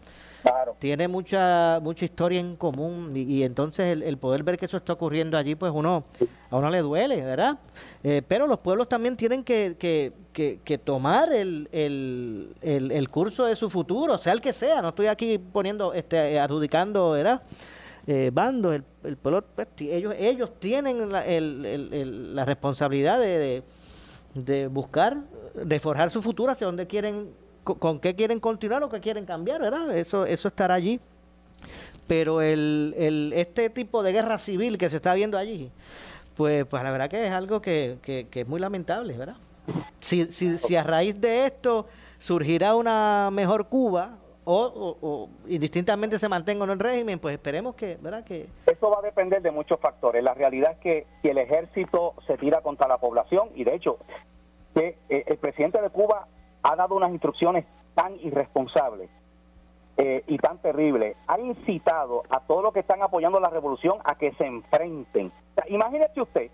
[0.80, 5.38] Tiene mucha mucha historia en común y, entonces el, poder ver que eso está ocurriendo
[5.38, 6.04] allí, pues uno
[6.50, 7.58] a uno le duele, ¿verdad?
[8.04, 13.56] Eh, pero los pueblos también tienen que, que, que, tomar el, el, el, curso de
[13.56, 14.82] su futuro, sea el que sea.
[14.82, 17.42] No estoy aquí poniendo, este, adjudicando, ¿verdad?
[18.06, 23.64] Eh, bandos, el, el pueblo, pues, ellos, ellos tienen la, la responsabilidad de,
[24.34, 25.18] de buscar,
[25.54, 27.30] de forjar su futuro hacia donde quieren
[27.64, 29.96] con, qué quieren continuar o qué quieren cambiar, ¿verdad?
[29.98, 31.00] Eso, eso estará allí.
[32.08, 35.72] Pero el, el, este tipo de guerra civil que se está viendo allí,
[36.36, 39.38] pues, pues la verdad que es algo que, que, es muy lamentable, ¿verdad?
[40.00, 41.88] Si, si, si a raíz de esto
[42.20, 48.24] surgirá una mejor Cuba o, indistintamente se mantenga en el régimen, pues esperemos que, ¿verdad?
[48.24, 48.48] Que...
[48.66, 50.24] Eso va a depender de muchos factores.
[50.24, 53.98] La realidad es que si el ejército se tira contra la población, y de hecho,
[54.74, 56.28] que eh, el presidente de Cuba
[56.64, 59.10] ha dado unas instrucciones tan irresponsables
[59.98, 64.16] eh, y tan terribles, ha incitado a todos los que están apoyando la revolución a
[64.16, 65.32] que se enfrenten.
[65.68, 66.50] imagínese usted,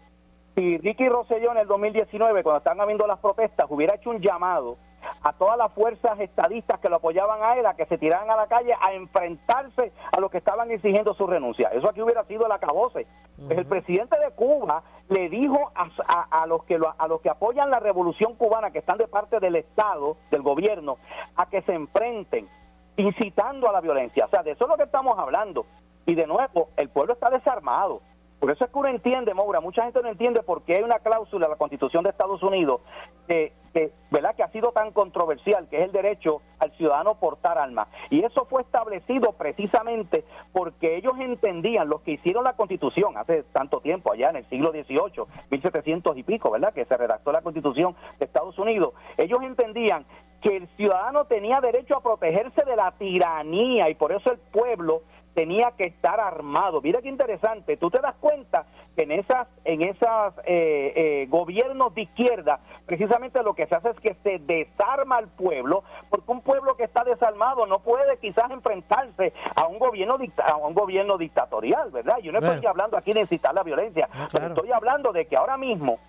[0.59, 4.75] si Ricky Rosselló en el 2019, cuando estaban habiendo las protestas, hubiera hecho un llamado
[5.23, 8.35] a todas las fuerzas estadistas que lo apoyaban a él a que se tiraran a
[8.35, 11.69] la calle a enfrentarse a los que estaban exigiendo su renuncia.
[11.69, 13.07] Eso aquí hubiera sido el acabose.
[13.37, 17.79] Pues el presidente de Cuba le dijo a, los que a los que apoyan la
[17.79, 20.97] revolución cubana, que están de parte del Estado, del gobierno,
[21.37, 22.49] a que se enfrenten,
[22.97, 24.25] incitando a la violencia.
[24.25, 25.65] O sea, de eso es lo que estamos hablando.
[26.05, 28.01] Y de nuevo, el pueblo está desarmado.
[28.39, 30.99] Por eso es que uno entiende, Moura, mucha gente no entiende por qué hay una
[30.99, 32.81] cláusula en la Constitución de Estados Unidos
[33.27, 34.35] que, ¿verdad?
[34.35, 37.87] que ha sido tan controversial, que es el derecho al ciudadano portar armas.
[38.09, 43.81] Y eso fue establecido precisamente porque ellos entendían, los que hicieron la Constitución hace tanto
[43.81, 46.73] tiempo, allá en el siglo XVIII, 1700 y pico, ¿verdad?
[46.73, 50.05] que se redactó la Constitución de Estados Unidos, ellos entendían
[50.41, 55.01] que el ciudadano tenía derecho a protegerse de la tiranía y por eso el pueblo
[55.39, 56.81] tenía que estar armado.
[56.81, 61.95] Mira qué interesante, tú te das cuenta que en esas, en esas eh, eh, gobiernos
[61.95, 66.41] de izquierda, precisamente lo que se hace es que se desarma al pueblo, porque un
[66.41, 71.89] pueblo que está desarmado no puede quizás enfrentarse a un gobierno a un gobierno dictatorial,
[71.91, 72.17] ¿verdad?
[72.21, 75.55] Yo no estoy hablando aquí de incitar la violencia, pero estoy hablando de que ahora
[75.55, 75.99] mismo,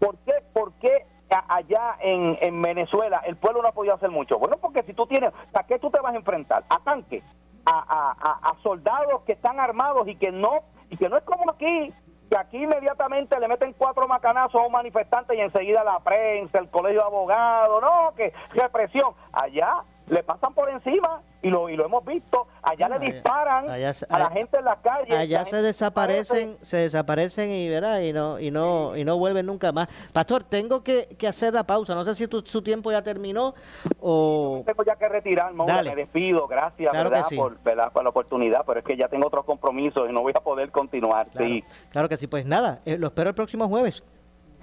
[0.00, 4.40] ¿por qué, por qué allá en, en Venezuela el pueblo no ha podido hacer mucho?
[4.40, 6.64] Bueno, porque si tú tienes, ¿a qué tú te vas a enfrentar?
[6.68, 7.22] ¿A tanques?
[7.66, 11.92] A, soldados que están armados y que no y que no es como aquí
[12.30, 16.70] que aquí inmediatamente le meten cuatro macanazos a un manifestante y enseguida la prensa, el
[16.70, 19.12] colegio de abogados, no, que represión.
[19.32, 22.46] Allá le pasan por encima y lo, y lo hemos visto.
[22.62, 25.16] Allá le disparan a la gente en la calle.
[25.16, 29.72] Allá se desaparecen, se desaparecen y verá y no y no y no vuelven nunca
[29.72, 29.88] más.
[30.12, 31.94] Pastor, tengo que, hacer la pausa.
[31.94, 33.54] No sé si tu, su tiempo ya terminó
[34.00, 35.64] o tengo ya que retirarme.
[35.64, 36.46] Me despido.
[36.46, 36.92] Gracias
[37.34, 40.40] Por, por, la oportunidad, pero es que ya tengo otros compromisos y no voy a
[40.40, 41.28] poder continuar.
[41.30, 41.64] Claro, sí.
[41.90, 42.26] claro que sí.
[42.26, 44.04] Pues nada, eh, lo espero el próximo jueves.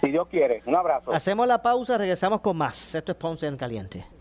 [0.01, 0.61] Si Dios quiere.
[0.65, 1.11] Un abrazo.
[1.13, 2.95] Hacemos la pausa, regresamos con más.
[2.95, 4.20] Esto es Ponce en Caliente.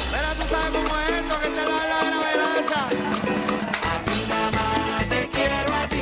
[0.11, 2.87] Pero tú sabes cómo es esto que te da la gravedad.
[3.83, 6.01] A ti nada más te quiero, a ti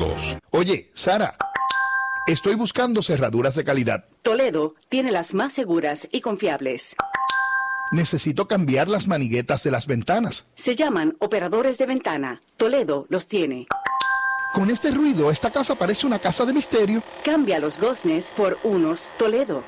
[0.51, 1.35] Oye, Sara,
[2.27, 4.05] estoy buscando cerraduras de calidad.
[4.21, 6.95] Toledo tiene las más seguras y confiables.
[7.91, 10.45] Necesito cambiar las maniguetas de las ventanas.
[10.55, 12.41] Se llaman operadores de ventana.
[12.57, 13.67] Toledo los tiene.
[14.53, 17.03] Con este ruido, esta casa parece una casa de misterio.
[17.23, 19.63] Cambia los goznes por unos Toledo.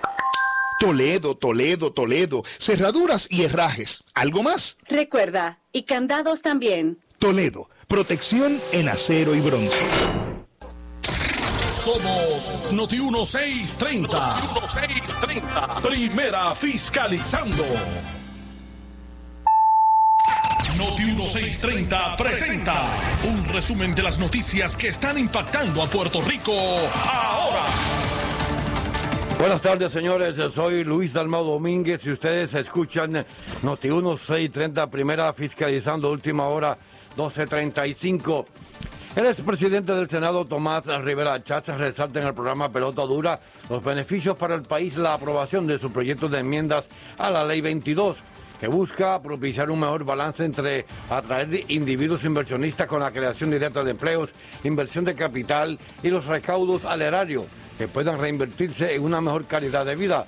[0.79, 2.43] Toledo, Toledo, Toledo.
[2.59, 4.03] Cerraduras y herrajes.
[4.13, 4.77] ¿Algo más?
[4.87, 6.99] Recuerda, y candados también.
[7.19, 9.83] Toledo, protección en acero y bronce.
[11.83, 14.07] Somos Noti 1630.
[14.07, 15.81] Noti 1630.
[15.81, 17.65] Primera fiscalizando.
[20.77, 22.87] Noti 1630 presenta
[23.25, 27.65] un resumen de las noticias que están impactando a Puerto Rico ahora.
[29.37, 30.35] Buenas tardes, señores.
[30.55, 33.25] Soy Luis Dalmau Domínguez y ustedes escuchan
[33.61, 36.77] Noti 1630, primera fiscalizando última hora
[37.17, 38.45] 1235.
[39.15, 44.35] El expresidente del Senado, Tomás Rivera Chávez, resalta en el programa Pelota Dura los beneficios
[44.35, 48.17] para el país, la aprobación de su proyecto de enmiendas a la Ley 22
[48.59, 53.91] que busca propiciar un mejor balance entre atraer individuos inversionistas con la creación directa de
[53.91, 54.31] empleos,
[54.63, 57.45] inversión de capital y los recaudos al erario
[57.77, 60.25] que puedan reinvertirse en una mejor calidad de vida.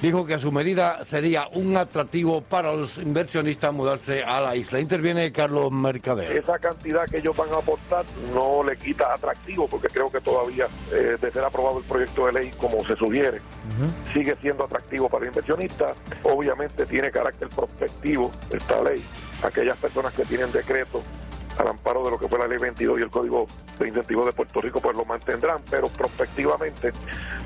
[0.00, 4.78] Dijo que su medida sería un atractivo para los inversionistas mudarse a la isla.
[4.78, 6.36] Interviene Carlos Mercader.
[6.36, 8.04] Esa cantidad que ellos van a aportar
[8.34, 12.32] no le quita atractivo porque creo que todavía, eh, de ser aprobado el proyecto de
[12.32, 13.40] ley como se sugiere,
[14.12, 15.94] sigue siendo atractivo para el inversionista.
[16.24, 19.02] Obviamente tiene carácter prospectivo esta ley.
[19.42, 21.02] Aquellas personas que tienen decreto
[21.58, 23.46] al amparo de lo que fue la ley 22 y el código
[23.78, 26.92] de incentivos de Puerto Rico, pues lo mantendrán, pero prospectivamente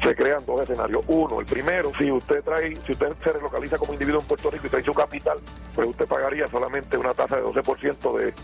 [0.03, 1.05] se crean dos escenarios.
[1.09, 4.66] Uno, el primero, si usted trae, si usted se relocaliza como individuo en Puerto Rico
[4.66, 5.38] y trae su capital,
[5.75, 8.35] pues usted pagaría solamente una tasa de 12% de,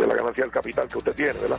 [0.00, 1.58] de la ganancia del capital que usted tiene, ¿verdad?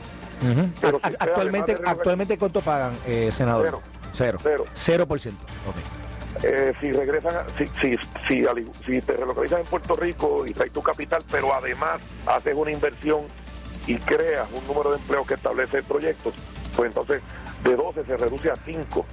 [0.80, 3.66] Pero si usted, actualmente, de actualmente ¿cuánto pagan, eh, senador?
[3.66, 3.82] Cero.
[4.14, 4.38] Cero.
[4.42, 4.66] Cero.
[4.74, 5.44] Cero por ciento.
[5.68, 5.76] Ok.
[6.44, 7.96] eh, si regresan, a- si, si,
[8.28, 8.46] si,
[8.86, 13.22] si te relocalizas en Puerto Rico y traes tu capital, pero además haces una inversión
[13.90, 16.32] y creas un número de empleos que establece el proyecto,
[16.76, 17.24] pues entonces
[17.64, 19.06] de 12 se reduce a 5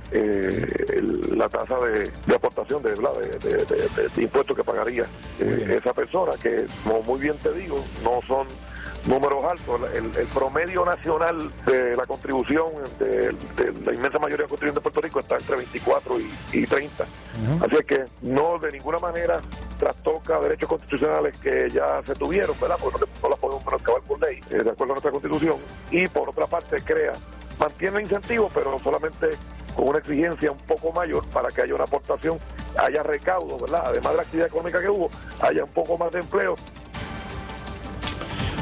[1.35, 3.13] la tasa de, de aportación de, ¿verdad?
[3.15, 5.05] de, de- de- de- de impuestos que pagaría
[5.41, 8.47] eh, esa persona, que como muy bien te digo, no son
[9.07, 9.81] números altos.
[9.95, 12.67] El, el promedio nacional de la contribución
[12.99, 16.67] de, de la inmensa mayoría de contribuyentes de Puerto Rico está entre 24 y, y
[16.67, 17.05] 30.
[17.65, 19.41] Así es que no de ninguna manera
[19.79, 22.77] trastoca derechos constitucionales que ya se tuvieron, ¿verdad?
[22.81, 25.57] Porque no, no las podemos menoscabar por ley, eh, de acuerdo a nuestra constitución.
[25.91, 27.13] Y por otra parte crea,
[27.59, 29.31] mantiene incentivos, pero solamente
[29.75, 32.39] con una exigencia un poco mayor para que haya una aportación,
[32.79, 33.83] haya recaudo, ¿verdad?
[33.85, 36.57] Además de la actividad económica que hubo, haya un poco más de empleo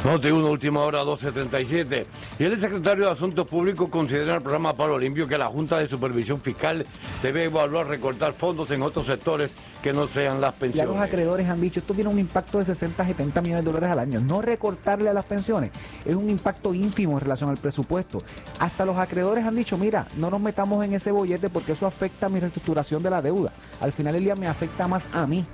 [0.04, 2.04] Noti 1, última hora 12.37.
[2.38, 5.78] Y el secretario de Asuntos Públicos considera en el programa Palo Limpio que la Junta
[5.78, 6.84] de Supervisión Fiscal
[7.22, 11.00] debe evaluar recortar fondos en otros sectores que no sean las Ya los pensiones.
[11.02, 14.20] acreedores han dicho, esto tiene un impacto de 60, 70 millones de dólares al año.
[14.20, 15.70] No recortarle a las pensiones
[16.04, 18.18] es un impacto ínfimo en relación al presupuesto.
[18.58, 22.26] Hasta los acreedores han dicho, mira, no nos metamos en ese bollete porque eso afecta
[22.26, 23.54] a mi reestructuración de la deuda.
[23.80, 25.46] Al final del día me afecta más a mí.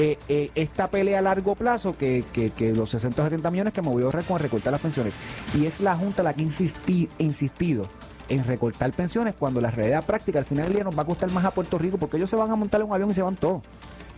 [0.00, 2.24] Eh, eh, esta pelea a largo plazo que,
[2.76, 5.12] los 60 o 70 millones que ahorrar con recortar las pensiones.
[5.56, 7.88] Y es la Junta la que ha insisti- insistido
[8.28, 11.32] en recortar pensiones cuando la realidad práctica al final del día nos va a costar
[11.32, 13.34] más a Puerto Rico porque ellos se van a montar un avión y se van
[13.34, 13.62] todos.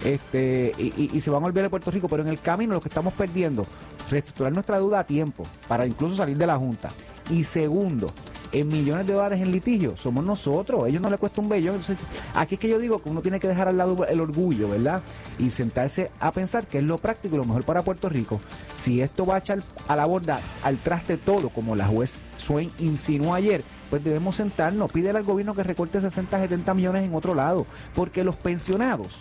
[0.05, 2.75] Este, y, y- y se van a olvidar de Puerto Rico, pero en el camino
[2.75, 3.65] lo que estamos perdiendo,
[4.11, 6.91] reestructurar nuestra deuda a tiempo para incluso salir de la Junta.
[7.31, 8.09] Y segundo,
[8.53, 11.77] en millones de dólares en litigio, somos nosotros, a ellos no les cuesta un bellón.
[11.77, 11.99] Entonces,
[12.35, 15.03] aquí es que yo digo que uno tiene que dejar al lado el orgullo, ¿verdad?
[15.39, 18.41] Y sentarse a pensar que es lo práctico y lo mejor para Puerto Rico.
[18.77, 22.71] Si esto va a echar a la borda, al traste todo, como la juez Swain
[22.79, 27.35] insinuó ayer, pues debemos sentarnos, pídele al gobierno que recorte 60, 70 millones en otro
[27.35, 29.21] lado, porque los pensionados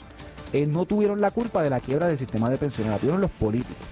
[0.53, 3.31] eh, no tuvieron la culpa de la quiebra del sistema de pensiones, la tuvieron los
[3.31, 3.85] políticos.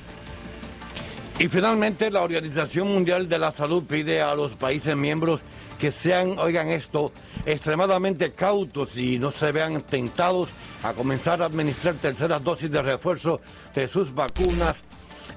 [1.40, 5.42] Y finalmente, la Organización Mundial de la Salud pide a los países miembros
[5.78, 7.12] que sean, oigan esto,
[7.46, 10.50] extremadamente cautos y no se vean tentados
[10.82, 13.40] a comenzar a administrar terceras dosis de refuerzo
[13.76, 14.84] de sus vacunas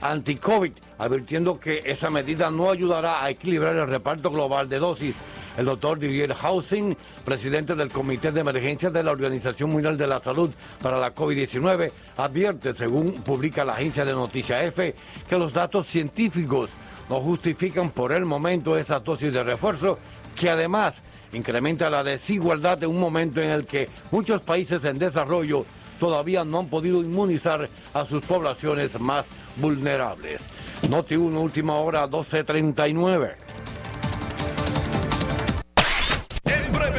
[0.00, 5.16] anti-COVID, advirtiendo que esa medida no ayudará a equilibrar el reparto global de dosis.
[5.56, 10.22] El doctor Didier Housing, presidente del Comité de Emergencias de la Organización Mundial de la
[10.22, 14.94] Salud para la COVID-19, advierte, según publica la agencia de noticias EFE,
[15.28, 16.70] que los datos científicos
[17.08, 19.98] no justifican por el momento esa dosis de refuerzo,
[20.36, 25.64] que además incrementa la desigualdad en un momento en el que muchos países en desarrollo
[25.98, 30.42] todavía no han podido inmunizar a sus poblaciones más vulnerables.
[30.88, 33.49] Noti 1, última hora, 12.39.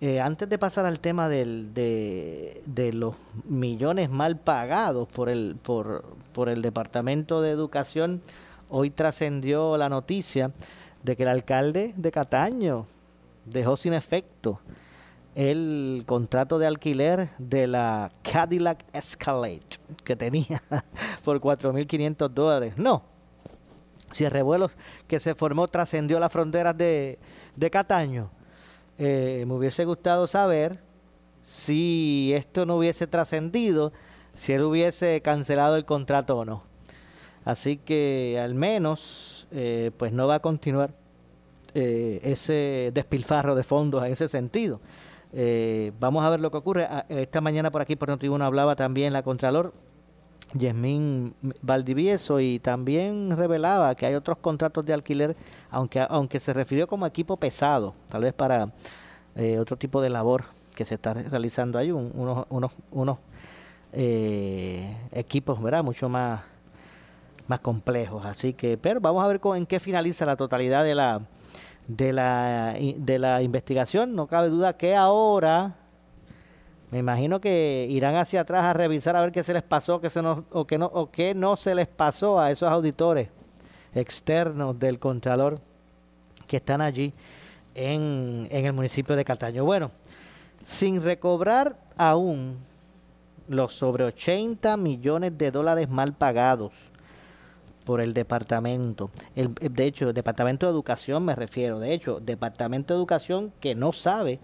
[0.00, 3.14] eh, antes de pasar al tema del, de, los
[3.48, 8.20] millones mal pagados por el, por, por el Departamento de Educación,
[8.68, 10.52] hoy trascendió la noticia
[11.02, 12.86] de que el alcalde de Cataño
[13.46, 14.60] dejó sin efecto
[15.34, 19.60] el contrato de alquiler de la Cadillac Escalade
[20.04, 20.62] que tenía
[21.24, 22.74] por 4.500 dólares.
[22.76, 23.02] No,
[24.10, 24.70] si el revuelo
[25.06, 27.18] que se formó trascendió las fronteras de,
[27.54, 28.30] de Cataño,
[28.98, 30.78] eh, me hubiese gustado saber
[31.42, 33.92] si esto no hubiese trascendido,
[34.34, 36.62] si él hubiese cancelado el contrato o no.
[37.44, 40.94] Así que al menos eh, pues no va a continuar
[41.74, 44.80] eh, ese despilfarro de fondos en ese sentido.
[46.00, 46.86] Vamos a ver lo que ocurre.
[46.88, 49.74] Ah, Esta mañana por aquí por Notiuno hablaba también la Contralor
[50.54, 55.36] Yasmín Valdivieso y también revelaba que hay otros contratos de alquiler,
[55.70, 58.70] aunque aunque se refirió como equipo pesado, tal vez para
[59.34, 60.44] eh, otro tipo de labor
[60.74, 63.18] que se está realizando ahí, un- unos, unos, unos
[63.92, 65.58] eh, equipos.
[65.58, 66.42] Mucho más,
[67.48, 68.24] más complejos.
[68.24, 71.22] Así que, pero vamos a ver con- en qué finaliza la totalidad de la,
[71.88, 74.14] de la, de la investigación.
[74.14, 75.74] No cabe duda que ahora
[76.90, 80.08] me imagino que irán hacia atrás a revisar a ver qué se les pasó, qué
[80.22, 83.28] nos, o qué no, no se les pasó a esos auditores
[83.94, 85.60] externos del Contralor
[86.46, 87.12] que están allí
[87.74, 89.64] en, en el municipio de Cataño.
[89.64, 89.90] Bueno,
[90.64, 92.56] sin recobrar aún
[93.48, 96.72] los sobre 80 millones de dólares mal pagados
[97.84, 99.10] por el departamento.
[99.34, 101.78] De hecho, departamento de educación me refiero.
[101.78, 104.40] De hecho, departamento de educación que no sabe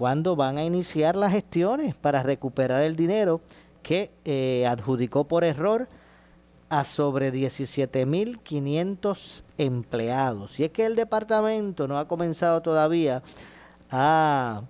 [0.00, 3.42] cuándo van a iniciar las gestiones para recuperar el dinero
[3.82, 5.88] que eh, adjudicó por error
[6.70, 10.58] a sobre 17.500 empleados.
[10.58, 13.22] Y es que el departamento no ha comenzado todavía
[13.90, 14.62] a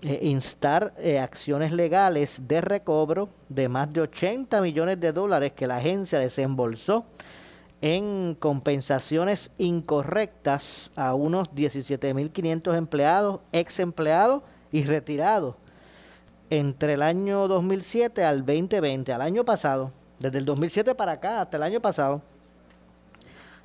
[0.00, 5.66] eh, instar eh, acciones legales de recobro de más de 80 millones de dólares que
[5.66, 7.04] la agencia desembolsó
[7.82, 14.42] en compensaciones incorrectas a unos 17.500 empleados, ex empleados
[14.72, 15.56] y retirados
[16.50, 21.56] entre el año 2007 al 2020, al año pasado, desde el 2007 para acá hasta
[21.56, 22.22] el año pasado,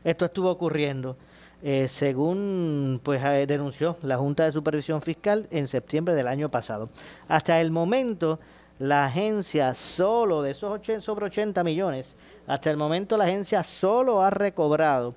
[0.04, 1.18] esto estuvo ocurriendo.
[1.64, 6.90] eh, según pues eh, denunció la Junta de Supervisión Fiscal en septiembre del año pasado.
[7.28, 8.40] Hasta el momento,
[8.78, 14.22] la agencia solo de esos 80, sobre 80 millones, hasta el momento la agencia solo
[14.22, 15.16] ha recobrado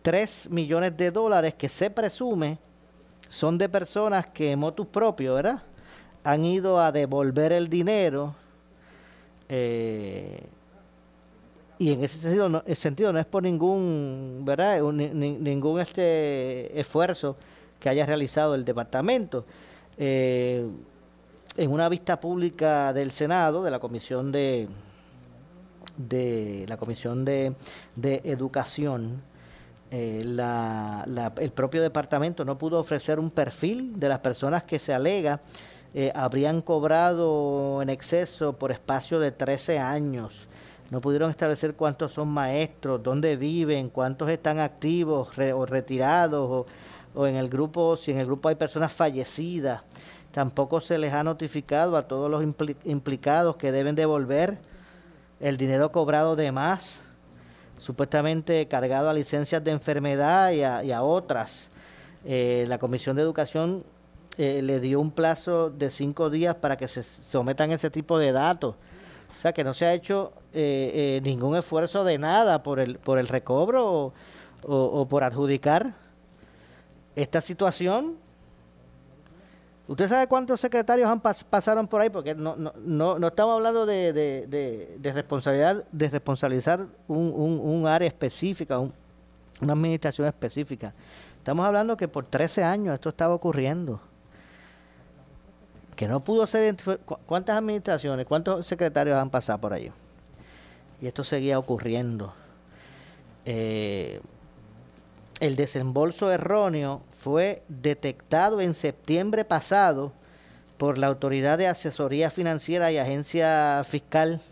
[0.00, 2.58] 3 millones de dólares que se presume
[3.28, 5.62] son de personas que motus propio, ¿verdad?
[6.24, 8.34] Han ido a devolver el dinero
[9.48, 10.46] eh,
[11.78, 14.80] y en ese sentido no, es por ningún, ¿verdad?
[14.92, 17.36] Ni- ningún este esfuerzo
[17.80, 19.44] que haya realizado el departamento.
[19.98, 20.66] Eh,
[21.56, 24.68] en una vista pública del Senado, de la Comisión de,
[25.96, 27.54] de la Comisión de,
[27.96, 29.22] de Educación,
[29.96, 34.80] eh, la- la- el propio departamento no pudo ofrecer un perfil de las personas que
[34.80, 35.40] se alega
[35.96, 40.48] eh, habrían cobrado en exceso por espacio de 13 años.
[40.90, 46.66] No pudieron establecer cuántos son maestros, dónde viven, cuántos están activos re- o retirados,
[47.14, 49.82] o, en el grupo, si en el grupo hay personas fallecidas.
[50.32, 54.58] Tampoco se les ha notificado a todos los impli- implicados que deben devolver
[55.38, 57.03] el dinero cobrado de más,
[57.76, 61.70] supuestamente cargado a licencias de enfermedad y a, otras.
[62.24, 63.84] Eh, la Comisión de Educación
[64.36, 68.32] eh, le dio un plazo de cinco días para que se sometan ese tipo de
[68.32, 68.74] datos.
[69.34, 72.98] O sea que no se ha hecho eh, eh, ningún esfuerzo de nada por el,
[72.98, 74.12] por el recobro
[74.66, 75.94] o por adjudicar
[77.14, 78.16] esta situación.
[79.86, 82.08] ¿Usted sabe cuántos secretarios han pas- pasaron por ahí?
[82.08, 87.86] Porque no, no, no, estamos hablando de, de, de, responsabilidad, de responsabilizar un, un, un
[87.86, 88.94] área específica, un-
[89.60, 90.94] una administración específica.
[91.36, 94.00] Estamos hablando que por 13 años esto estaba ocurriendo.
[95.96, 96.74] Que no pudo ser...
[97.04, 99.90] cu- ¿Cuántas administraciones, cuántos secretarios han pasado por allí?
[101.02, 102.32] Y esto seguía ocurriendo.
[103.44, 104.20] Eh,
[105.40, 110.12] el desembolso erróneo fue detectado en septiembre pasado
[110.76, 114.42] por la Autoridad de Asesoría Financiera y Agencia Fiscal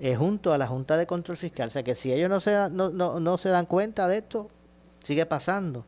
[0.00, 1.68] eh, junto a la Junta de Control Fiscal.
[1.68, 4.48] O sea que si ellos no se, no, no, no se dan cuenta de esto,
[5.02, 5.84] sigue pasando.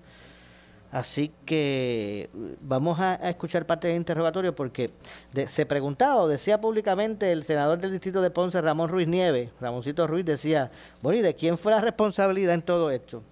[0.93, 4.91] Así que eh, vamos a, escuchar parte del interrogatorio porque
[5.33, 10.07] de- se preguntaba decía públicamente el senador del distrito de Ponce, Ramón Ruiz Nieves, Ramoncito
[10.07, 13.23] Ruiz, decía, bueno, ¿y de quién fue la responsabilidad en todo esto?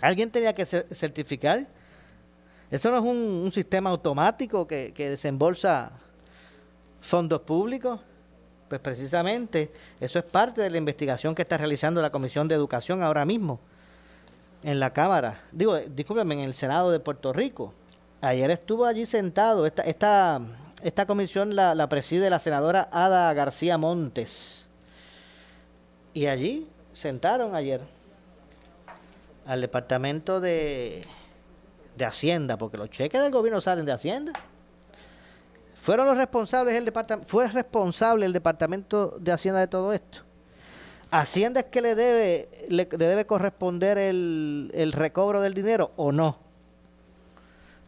[0.00, 1.66] ¿Alguien tenía que cer- certificar?
[2.70, 5.92] ¿Esto no es un, sistema automático que, desembolsa
[7.00, 8.00] fondos públicos?
[8.68, 9.70] Pues precisamente
[10.00, 13.60] eso es parte de la investigación que está realizando la Comisión de Educación ahora mismo
[14.62, 17.74] en la Cámara, digo, eh, discúlpeme, en el Senado de Puerto Rico.
[18.22, 20.40] Ayer estuvo allí sentado, esta, esta,
[20.82, 24.64] esta comisión la preside la senadora Ada García Montes.
[26.14, 27.82] Y allí sentaron ayer
[29.46, 31.02] al Departamento de,
[31.96, 34.32] de Hacienda, porque los cheques del gobierno salen de Hacienda.
[35.80, 40.20] Fueron los responsables el departamento, fue responsable el Departamento de Hacienda de todo esto.
[41.10, 46.38] Hacienda es que le debe, le, debe corresponder el, el recobro del dinero o no.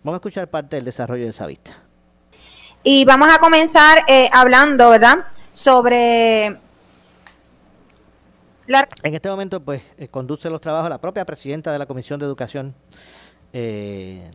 [0.04, 1.82] Vamos a escuchar parte del desarrollo de esa vista.
[2.84, 5.26] Y vamos a comenzar eh, hablando, ¿verdad?
[5.50, 6.56] Sobre
[8.66, 12.18] la En este momento, pues, eh, conduce los trabajos la propia presidenta de la Comisión
[12.20, 12.74] de Educación,
[13.52, 14.30] eh,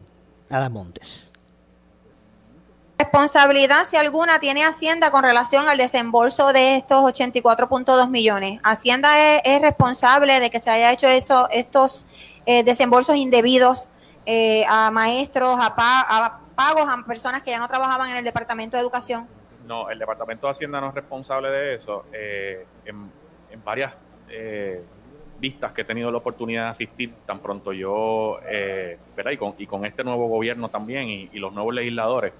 [0.49, 1.27] Ada Montes.
[2.97, 8.59] responsabilidad, si alguna, tiene Hacienda con relación al desembolso de estos 84.2 millones.
[8.63, 12.05] Hacienda es, es responsable de que se haya hecho eso, estos
[12.45, 13.89] eh, desembolsos indebidos
[14.27, 18.23] eh, a maestros, a, pa- a pagos a personas que ya no trabajaban en el
[18.23, 19.27] Departamento de Educación.
[19.65, 22.05] No, el Departamento de Hacienda no es responsable de eso.
[22.13, 23.11] Eh, en,
[23.49, 23.93] en varias
[24.31, 24.81] eh,
[25.39, 29.31] vistas que he tenido la oportunidad de asistir, tan pronto yo, eh, ¿verdad?
[29.31, 32.33] Y con, y con este nuevo gobierno también y, y los nuevos legisladores,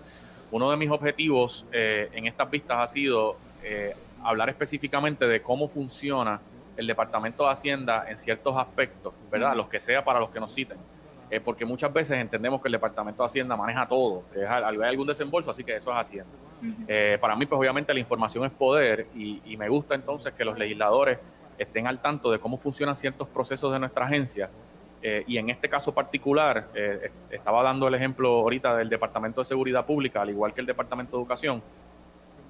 [0.52, 5.68] uno de mis objetivos eh, en estas vistas ha sido eh, hablar específicamente de cómo
[5.68, 6.39] funciona
[6.78, 9.56] el Departamento de Hacienda en ciertos aspectos, ¿verdad?
[9.56, 10.78] Los que sea para los que nos citen.
[11.30, 14.66] Eh, porque muchas veces entendemos que el Departamento de Hacienda maneja todo, que es, al-
[14.84, 16.32] hay algún desembolso, así que eso es Hacienda.
[16.88, 20.44] Eh, para mí, pues obviamente la información es poder y, y me gusta entonces que
[20.46, 21.18] los legisladores
[21.62, 24.49] estén al tanto de cómo funcionan ciertos procesos de nuestra agencia.
[25.03, 29.41] Eh, y en este caso particular, eh, est- estaba dando el ejemplo ahorita del Departamento
[29.41, 31.64] de Seguridad Pública, al igual que el Departamento de Educación.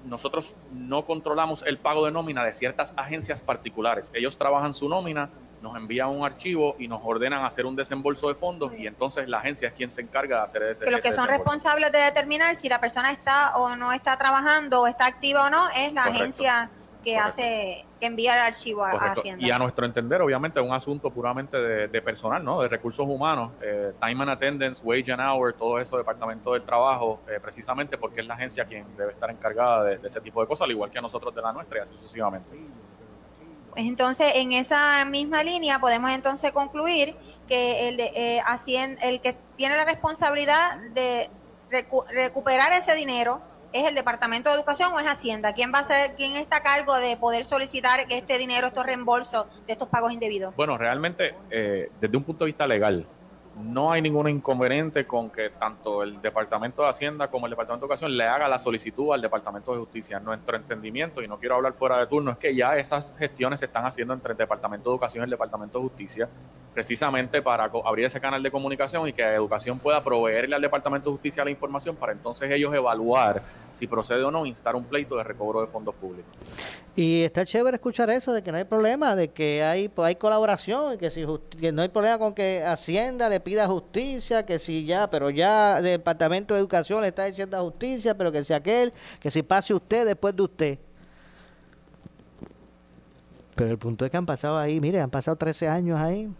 [0.04, 4.10] Nosotros no controlamos el pago de nómina de ciertas agencias particulares.
[4.14, 5.30] Ellos trabajan su nómina,
[5.62, 9.38] nos envían un archivo y nos ordenan hacer un desembolso de fondos y entonces la
[9.38, 11.38] agencia es quien se encarga de hacer ese Que los que son desembolso.
[11.52, 15.50] responsables de determinar si la persona está o no está trabajando o está activa o
[15.50, 16.22] no es la Correcto.
[16.22, 16.70] agencia
[17.02, 17.28] que Correcto.
[17.28, 18.90] hace, que envía el archivo a.
[18.92, 19.44] Hacienda.
[19.44, 22.62] Y a nuestro entender, obviamente, es un asunto puramente de, de personal, ¿no?
[22.62, 27.20] De recursos humanos, eh, time and attendance, wage and hour, todo eso, departamento del trabajo,
[27.28, 30.46] eh, precisamente porque es la agencia quien debe estar encargada de, de ese tipo de
[30.46, 32.48] cosas, al igual que a nosotros de la nuestra y así sucesivamente.
[33.70, 37.16] Pues entonces, en esa misma línea podemos entonces concluir
[37.48, 38.42] que el, de, eh,
[39.02, 41.30] el que tiene la responsabilidad de
[41.70, 43.40] recu- recuperar ese dinero
[43.72, 45.52] es el Departamento de Educación o es Hacienda.
[45.52, 49.46] ¿Quién va a ser, quién está a cargo de poder solicitar este dinero, estos reembolsos
[49.66, 50.54] de estos pagos indebidos?
[50.56, 53.06] Bueno, realmente, eh, desde un punto de vista legal,
[53.60, 57.86] no hay ningún inconveniente con que tanto el Departamento de Hacienda como el Departamento de
[57.86, 60.20] Educación le haga la solicitud al Departamento de Justicia.
[60.20, 63.66] Nuestro entendimiento, y no quiero hablar fuera de turno, es que ya esas gestiones se
[63.66, 66.28] están haciendo entre el Departamento de Educación y el Departamento de Justicia.
[66.72, 71.12] precisamente para abrir ese canal de comunicación y que Educación pueda proveerle al Departamento de
[71.12, 73.42] Justicia la información para entonces ellos evaluar
[73.72, 76.30] si procede o no instar un pleito de recobro de fondos públicos.
[76.94, 80.16] Y está chévere escuchar eso, de que no hay problema, de que hay, pues, hay
[80.16, 81.24] colaboración, y que, si
[81.58, 85.78] que no hay problema con que Hacienda le pida justicia, que si ya, pero ya
[85.78, 89.74] el Departamento de Educación le está diciendo justicia, pero que si aquel, que si pase
[89.74, 90.78] usted después de usted.
[93.54, 96.32] Pero el punto es que han pasado ahí, mire, han pasado 13 años ahí.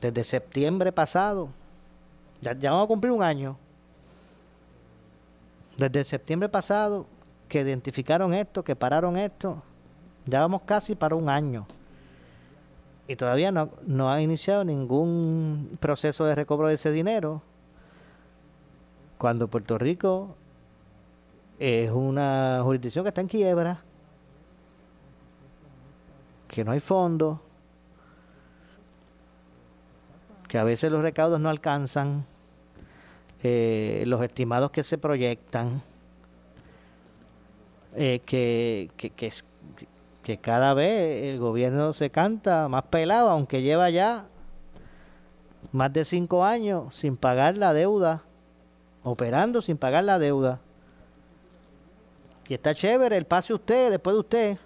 [0.00, 1.48] Desde septiembre pasado.
[2.40, 3.56] Ya, ya vamos a cumplir un año.
[5.76, 7.06] Desde septiembre pasado
[7.48, 9.62] que identificaron esto, que pararon esto,
[10.26, 11.66] ya vamos casi para un año.
[13.08, 17.42] Y todavía no, no ha iniciado ningún proceso de recobro de ese dinero.
[19.16, 20.36] Cuando Puerto Rico
[21.58, 23.80] es una jurisdicción que está en quiebra,
[26.46, 27.38] que no hay fondos,
[30.46, 32.24] que a veces los recaudos no alcanzan
[33.42, 35.82] eh, los estimados que se proyectan,
[37.94, 39.32] eh, que, que, que,
[40.28, 44.26] que cada vez el gobierno se canta más pelado, aunque lleva ya
[45.72, 48.20] más de cinco años sin pagar la deuda,
[49.04, 50.60] operando sin pagar la deuda.
[52.46, 54.58] Y está chévere el pase usted, después de usted.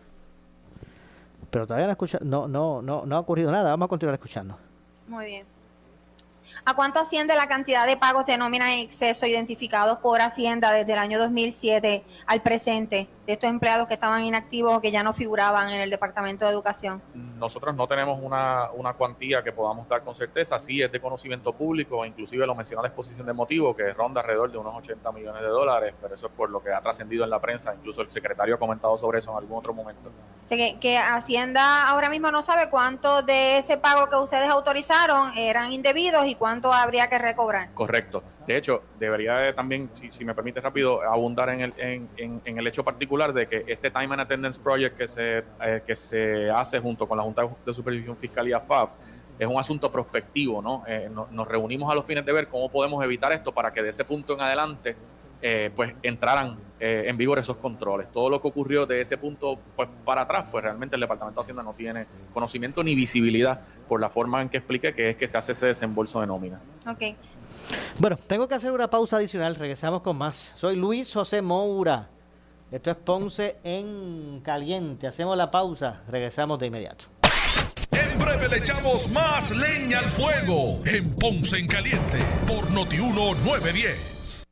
[1.53, 3.71] Pero todavía no, escucha, no, no, no, no ha ocurrido nada.
[3.71, 4.59] Vamos a continuar escuchando.
[5.07, 5.52] Muy bien.
[6.65, 10.93] ¿A cuánto asciende la cantidad de pagos de nómina en exceso identificados por Hacienda desde
[10.93, 15.13] el año 2007 al presente de estos empleados que estaban inactivos o que ya no
[15.13, 17.03] figuraban en el Departamento de Educación?
[17.15, 21.53] Nosotros no tenemos una, una cuantía que podamos dar con certeza, sí es de conocimiento
[21.53, 25.43] público, inclusive lo menciona la exposición de motivo, que ronda alrededor de unos 80 millones
[25.43, 28.11] de dólares, pero eso es por lo que ha trascendido en la prensa, incluso el
[28.11, 30.09] secretario ha comentado sobre eso en algún otro momento.
[30.09, 34.49] O sea, que, que Hacienda ahora mismo no sabe cuánto de ese pago que ustedes
[34.49, 37.69] autorizaron eran indebidos y cuánto habría que recobrar.
[37.73, 38.25] Correcto.
[38.49, 42.59] De hecho, debería de también, si, me permite rápido, abundar en el, en, en- en
[42.59, 46.51] el hecho particular de que este Time and Attendance Project que se, eh, que se
[46.51, 48.91] hace junto con la Junta de Supervisión Fiscal y AFAF
[49.39, 50.83] es un asunto prospectivo.
[50.89, 53.81] Eh, no- nos reunimos a los fines de ver cómo podemos evitar esto para que
[53.81, 54.97] de ese punto en adelante
[55.43, 58.11] eh, pues entraran eh, en vigor esos controles.
[58.13, 61.45] Todo lo que ocurrió de ese punto pues para atrás, pues realmente el Departamento de
[61.45, 65.27] Hacienda no tiene conocimiento ni visibilidad por la forma en que expliqué que es que
[65.27, 66.61] se hace ese desembolso de nómina.
[66.87, 67.17] Ok.
[67.99, 69.57] Bueno, tengo que hacer una pausa adicional.
[69.57, 70.53] Regresamos con más.
[70.57, 72.09] Soy Luis José Moura.
[72.71, 75.07] Esto es Ponce en Caliente.
[75.07, 76.03] Hacemos la pausa.
[76.09, 77.05] Regresamos de inmediato.
[77.91, 84.47] En breve le echamos más leña al fuego en Ponce en Caliente por Notiuno 910.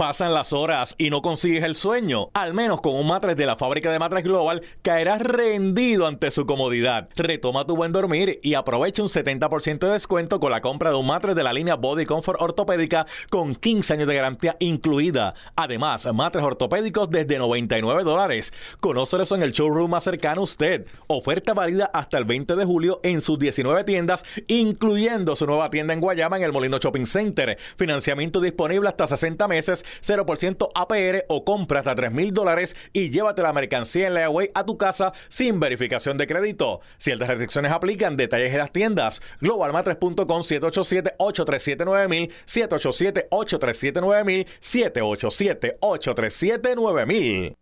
[0.00, 2.30] Pasan las horas y no consigues el sueño.
[2.32, 6.46] Al menos con un matres de la fábrica de matres Global caerás rendido ante su
[6.46, 7.10] comodidad.
[7.16, 11.06] Retoma tu buen dormir y aprovecha un 70% de descuento con la compra de un
[11.06, 15.34] matres de la línea Body Comfort ortopédica con 15 años de garantía incluida.
[15.54, 18.54] Además, matres ortopédicos desde 99 dólares.
[18.80, 20.86] Conócelos en el showroom más cercano a usted.
[21.08, 25.92] Oferta válida hasta el 20 de julio en sus 19 tiendas, incluyendo su nueva tienda
[25.92, 27.58] en Guayama en el Molino Shopping Center.
[27.76, 33.42] Financiamiento disponible hasta 60 meses 0% APR o compra hasta 3 mil dólares y llévate
[33.42, 36.80] la mercancía en layaway a tu casa sin verificación de crédito.
[36.98, 39.20] Ciertas restricciones aplican, detalles en las tiendas.
[39.40, 47.56] Globalmatres.com 787-837-9000, 787-837-9000, 787-837-9000.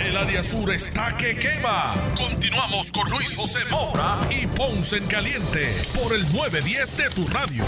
[0.00, 1.94] El área sur está que quema.
[2.16, 7.64] Continuamos con Luis José Moura y Ponce en Caliente por el 910 de tu radio.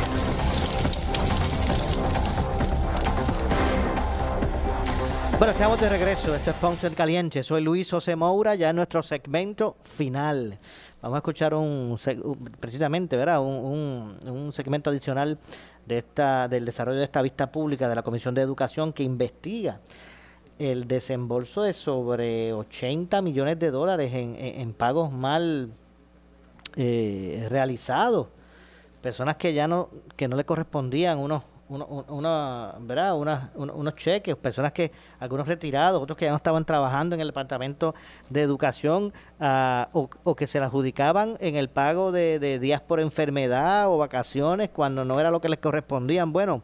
[5.38, 6.34] Bueno, estamos de regreso.
[6.34, 7.42] Esto es Ponce en Caliente.
[7.42, 10.58] Soy Luis José Moura, ya en nuestro segmento final.
[11.02, 11.98] Vamos a escuchar un
[12.58, 13.42] precisamente, ¿verdad?
[13.42, 15.38] Un, segmento adicional
[15.84, 19.80] de esta del desarrollo de esta vista pública de la Comisión de Educación que investiga
[20.58, 25.70] el desembolso de sobre 80 millones de dólares en pagos mal
[26.76, 28.28] eh, realizados.
[29.02, 33.16] Personas que ya no que no le correspondían unos uno- un- una, ¿verdad?
[33.16, 37.20] Unas- un- unos cheques, personas que, algunos retirados, otros que ya no estaban trabajando en
[37.20, 37.94] el Departamento
[38.30, 42.80] de Educación ah, o, o que se le adjudicaban en el pago de, de días
[42.80, 46.32] por enfermedad o vacaciones cuando no era lo que les correspondían.
[46.32, 46.62] Bueno,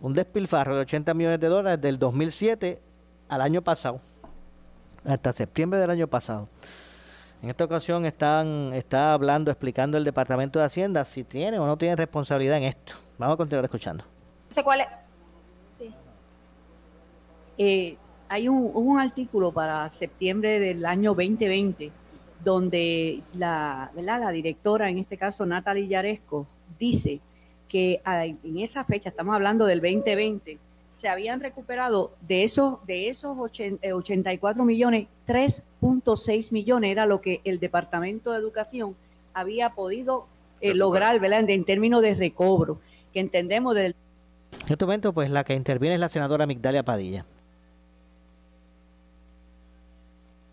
[0.00, 2.80] un despilfarro de 80 millones de dólares del 2007
[3.28, 4.00] al año pasado,
[5.04, 6.48] hasta septiembre del año pasado.
[7.42, 11.76] En esta ocasión están, está hablando, explicando el Departamento de Hacienda si tiene o no
[11.78, 12.94] tiene responsabilidad en esto.
[13.18, 14.04] Vamos a continuar escuchando.
[14.04, 14.86] No sé cuál es.
[15.76, 15.90] Sí.
[17.58, 17.96] Eh,
[18.28, 21.90] hay un, un artículo para septiembre del año 2020
[22.44, 24.20] donde la, ¿verdad?
[24.20, 26.46] la directora, en este caso Natalie Yaresco,
[26.78, 27.20] dice
[27.68, 30.58] que ah, en esa fecha, estamos hablando del 2020,
[30.88, 37.20] se habían recuperado de esos, de esos ochen- eh, 84 millones, 3.6 millones era lo
[37.20, 38.94] que el Departamento de Educación
[39.34, 40.26] había podido
[40.60, 41.40] eh, lograr ¿verdad?
[41.40, 42.78] En, en términos de recobro,
[43.18, 43.96] que entendemos del
[44.52, 47.24] En este momento, pues la que interviene es la senadora Migdalia Padilla.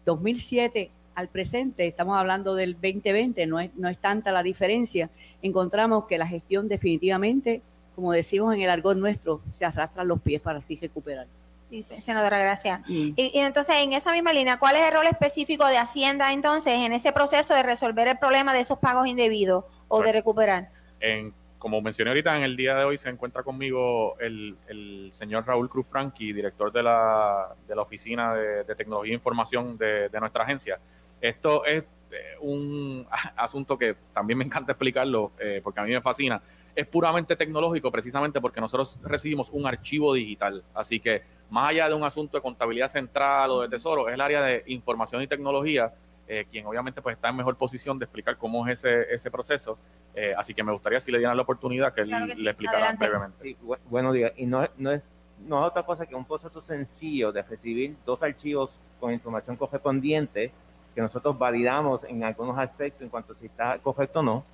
[0.05, 5.09] 2007 al presente, estamos hablando del 2020, no es, no es tanta la diferencia,
[5.41, 7.61] encontramos que la gestión definitivamente,
[7.95, 11.28] como decimos en el argot nuestro, se arrastran los pies para así recuperar.
[11.61, 12.82] Sí, senadora, gracias.
[12.82, 13.13] Mm.
[13.16, 16.74] Y, y entonces, en esa misma línea, ¿cuál es el rol específico de Hacienda entonces
[16.74, 20.70] en ese proceso de resolver el problema de esos pagos indebidos o de recuperar?
[20.99, 21.34] En,
[21.66, 25.68] como mencioné ahorita, en el día de hoy se encuentra conmigo el, el señor Raúl
[25.68, 30.20] Cruz Franqui, director de la, de la Oficina de, de Tecnología e Información de, de
[30.20, 30.78] nuestra agencia.
[31.20, 36.01] Esto es eh, un asunto que también me encanta explicarlo eh, porque a mí me
[36.01, 36.39] fascina.
[36.76, 40.63] Es puramente tecnológico precisamente porque nosotros recibimos un archivo digital.
[40.72, 44.22] Así que más allá de un asunto de contabilidad central o de tesoro, es el
[44.22, 45.91] área de información y tecnología
[46.28, 49.78] eh, quien obviamente pues está en mejor posición de explicar cómo es ese, ese proceso.
[50.16, 52.44] Eh, así que me gustaría si le dieran la oportunidad que él Claro que sí.
[52.44, 53.08] le explicara Adelante.
[53.08, 53.38] brevemente.
[53.44, 54.32] Sí, bu- buenos días.
[54.38, 55.02] Y no, es- no, es,
[55.46, 60.52] no es otra cosa que un proceso sencillo de recibir dos archivos con información correspondiente
[60.96, 64.46] que nosotros validamos en algunos aspectos en cuanto a si está correcto o no.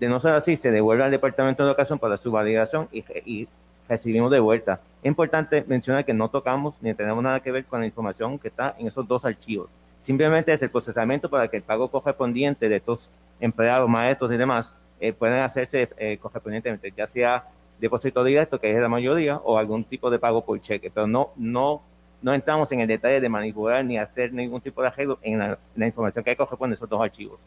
[0.00, 3.48] De no ser así, se devuelve al Departamento de Educación para su validación y, y
[3.88, 4.80] recibimos de vuelta.
[5.02, 8.48] Es importante mencionar que no tocamos ni tenemos nada que ver con la información que
[8.48, 9.70] está en esos dos archivos.
[10.04, 14.70] Simplemente es el procesamiento para que el pago correspondiente de estos empleados, maestros y demás
[15.00, 17.48] eh, puedan hacerse eh, correspondientemente, ya sea
[17.80, 20.90] depósito directo, que es la mayoría, o algún tipo de pago por cheque.
[20.90, 21.80] Pero no, no,
[22.20, 25.58] no entramos en el detalle de manipular ni hacer ningún tipo de arreglo en la,
[25.74, 27.40] la información que corresponde a esos dos archivos.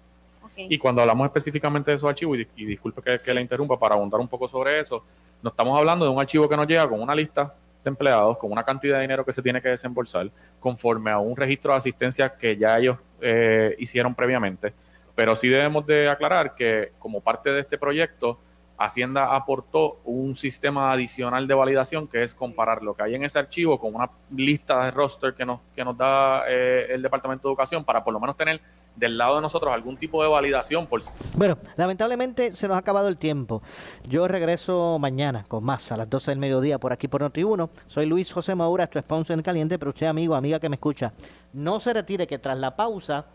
[0.58, 3.78] Y cuando hablamos específicamente de esos archivos, y, dis- y disculpe que, que le interrumpa
[3.78, 5.04] para abundar un poco sobre eso,
[5.44, 7.54] no estamos hablando de un archivo que nos llega con una lista
[7.88, 10.30] de empleados, con una cantidad de dinero que se tiene que desembolsar,
[10.60, 14.74] conforme a un registro de asistencia que ya ellos eh, hicieron previamente.
[15.16, 18.40] Pero sí debemos de aclarar que como parte de este proyecto,
[18.78, 23.40] Hacienda aportó un sistema adicional de validación que es comparar lo que hay en ese
[23.40, 27.54] archivo con una lista de roster que nos, que nos da eh, el Departamento de
[27.54, 28.62] Educación para por lo menos tener
[28.98, 30.88] del lado de nosotros algún tipo de validación
[31.36, 33.62] Bueno, lamentablemente se nos ha acabado el tiempo.
[34.08, 37.70] Yo regreso mañana con más a las 12 del mediodía por aquí por Noti1.
[37.86, 41.14] Soy Luis José Maura, tu sponsor en caliente, pero usted amigo, amiga que me escucha,
[41.54, 43.26] no se retire que tras la pausa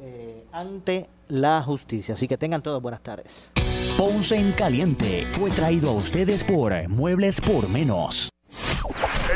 [0.00, 2.14] eh, ante la justicia.
[2.14, 3.50] Así que tengan todos buenas tardes.
[3.96, 8.30] Ponce en Caliente fue traído a ustedes por Muebles por Menos.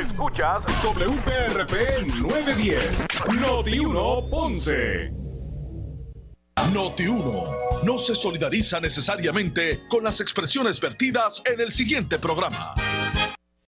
[0.00, 3.06] Escuchas WPRP 910,
[3.40, 5.10] Noti 1 Ponce.
[6.72, 7.44] Noti 1
[7.84, 12.74] no se solidariza necesariamente con las expresiones vertidas en el siguiente programa.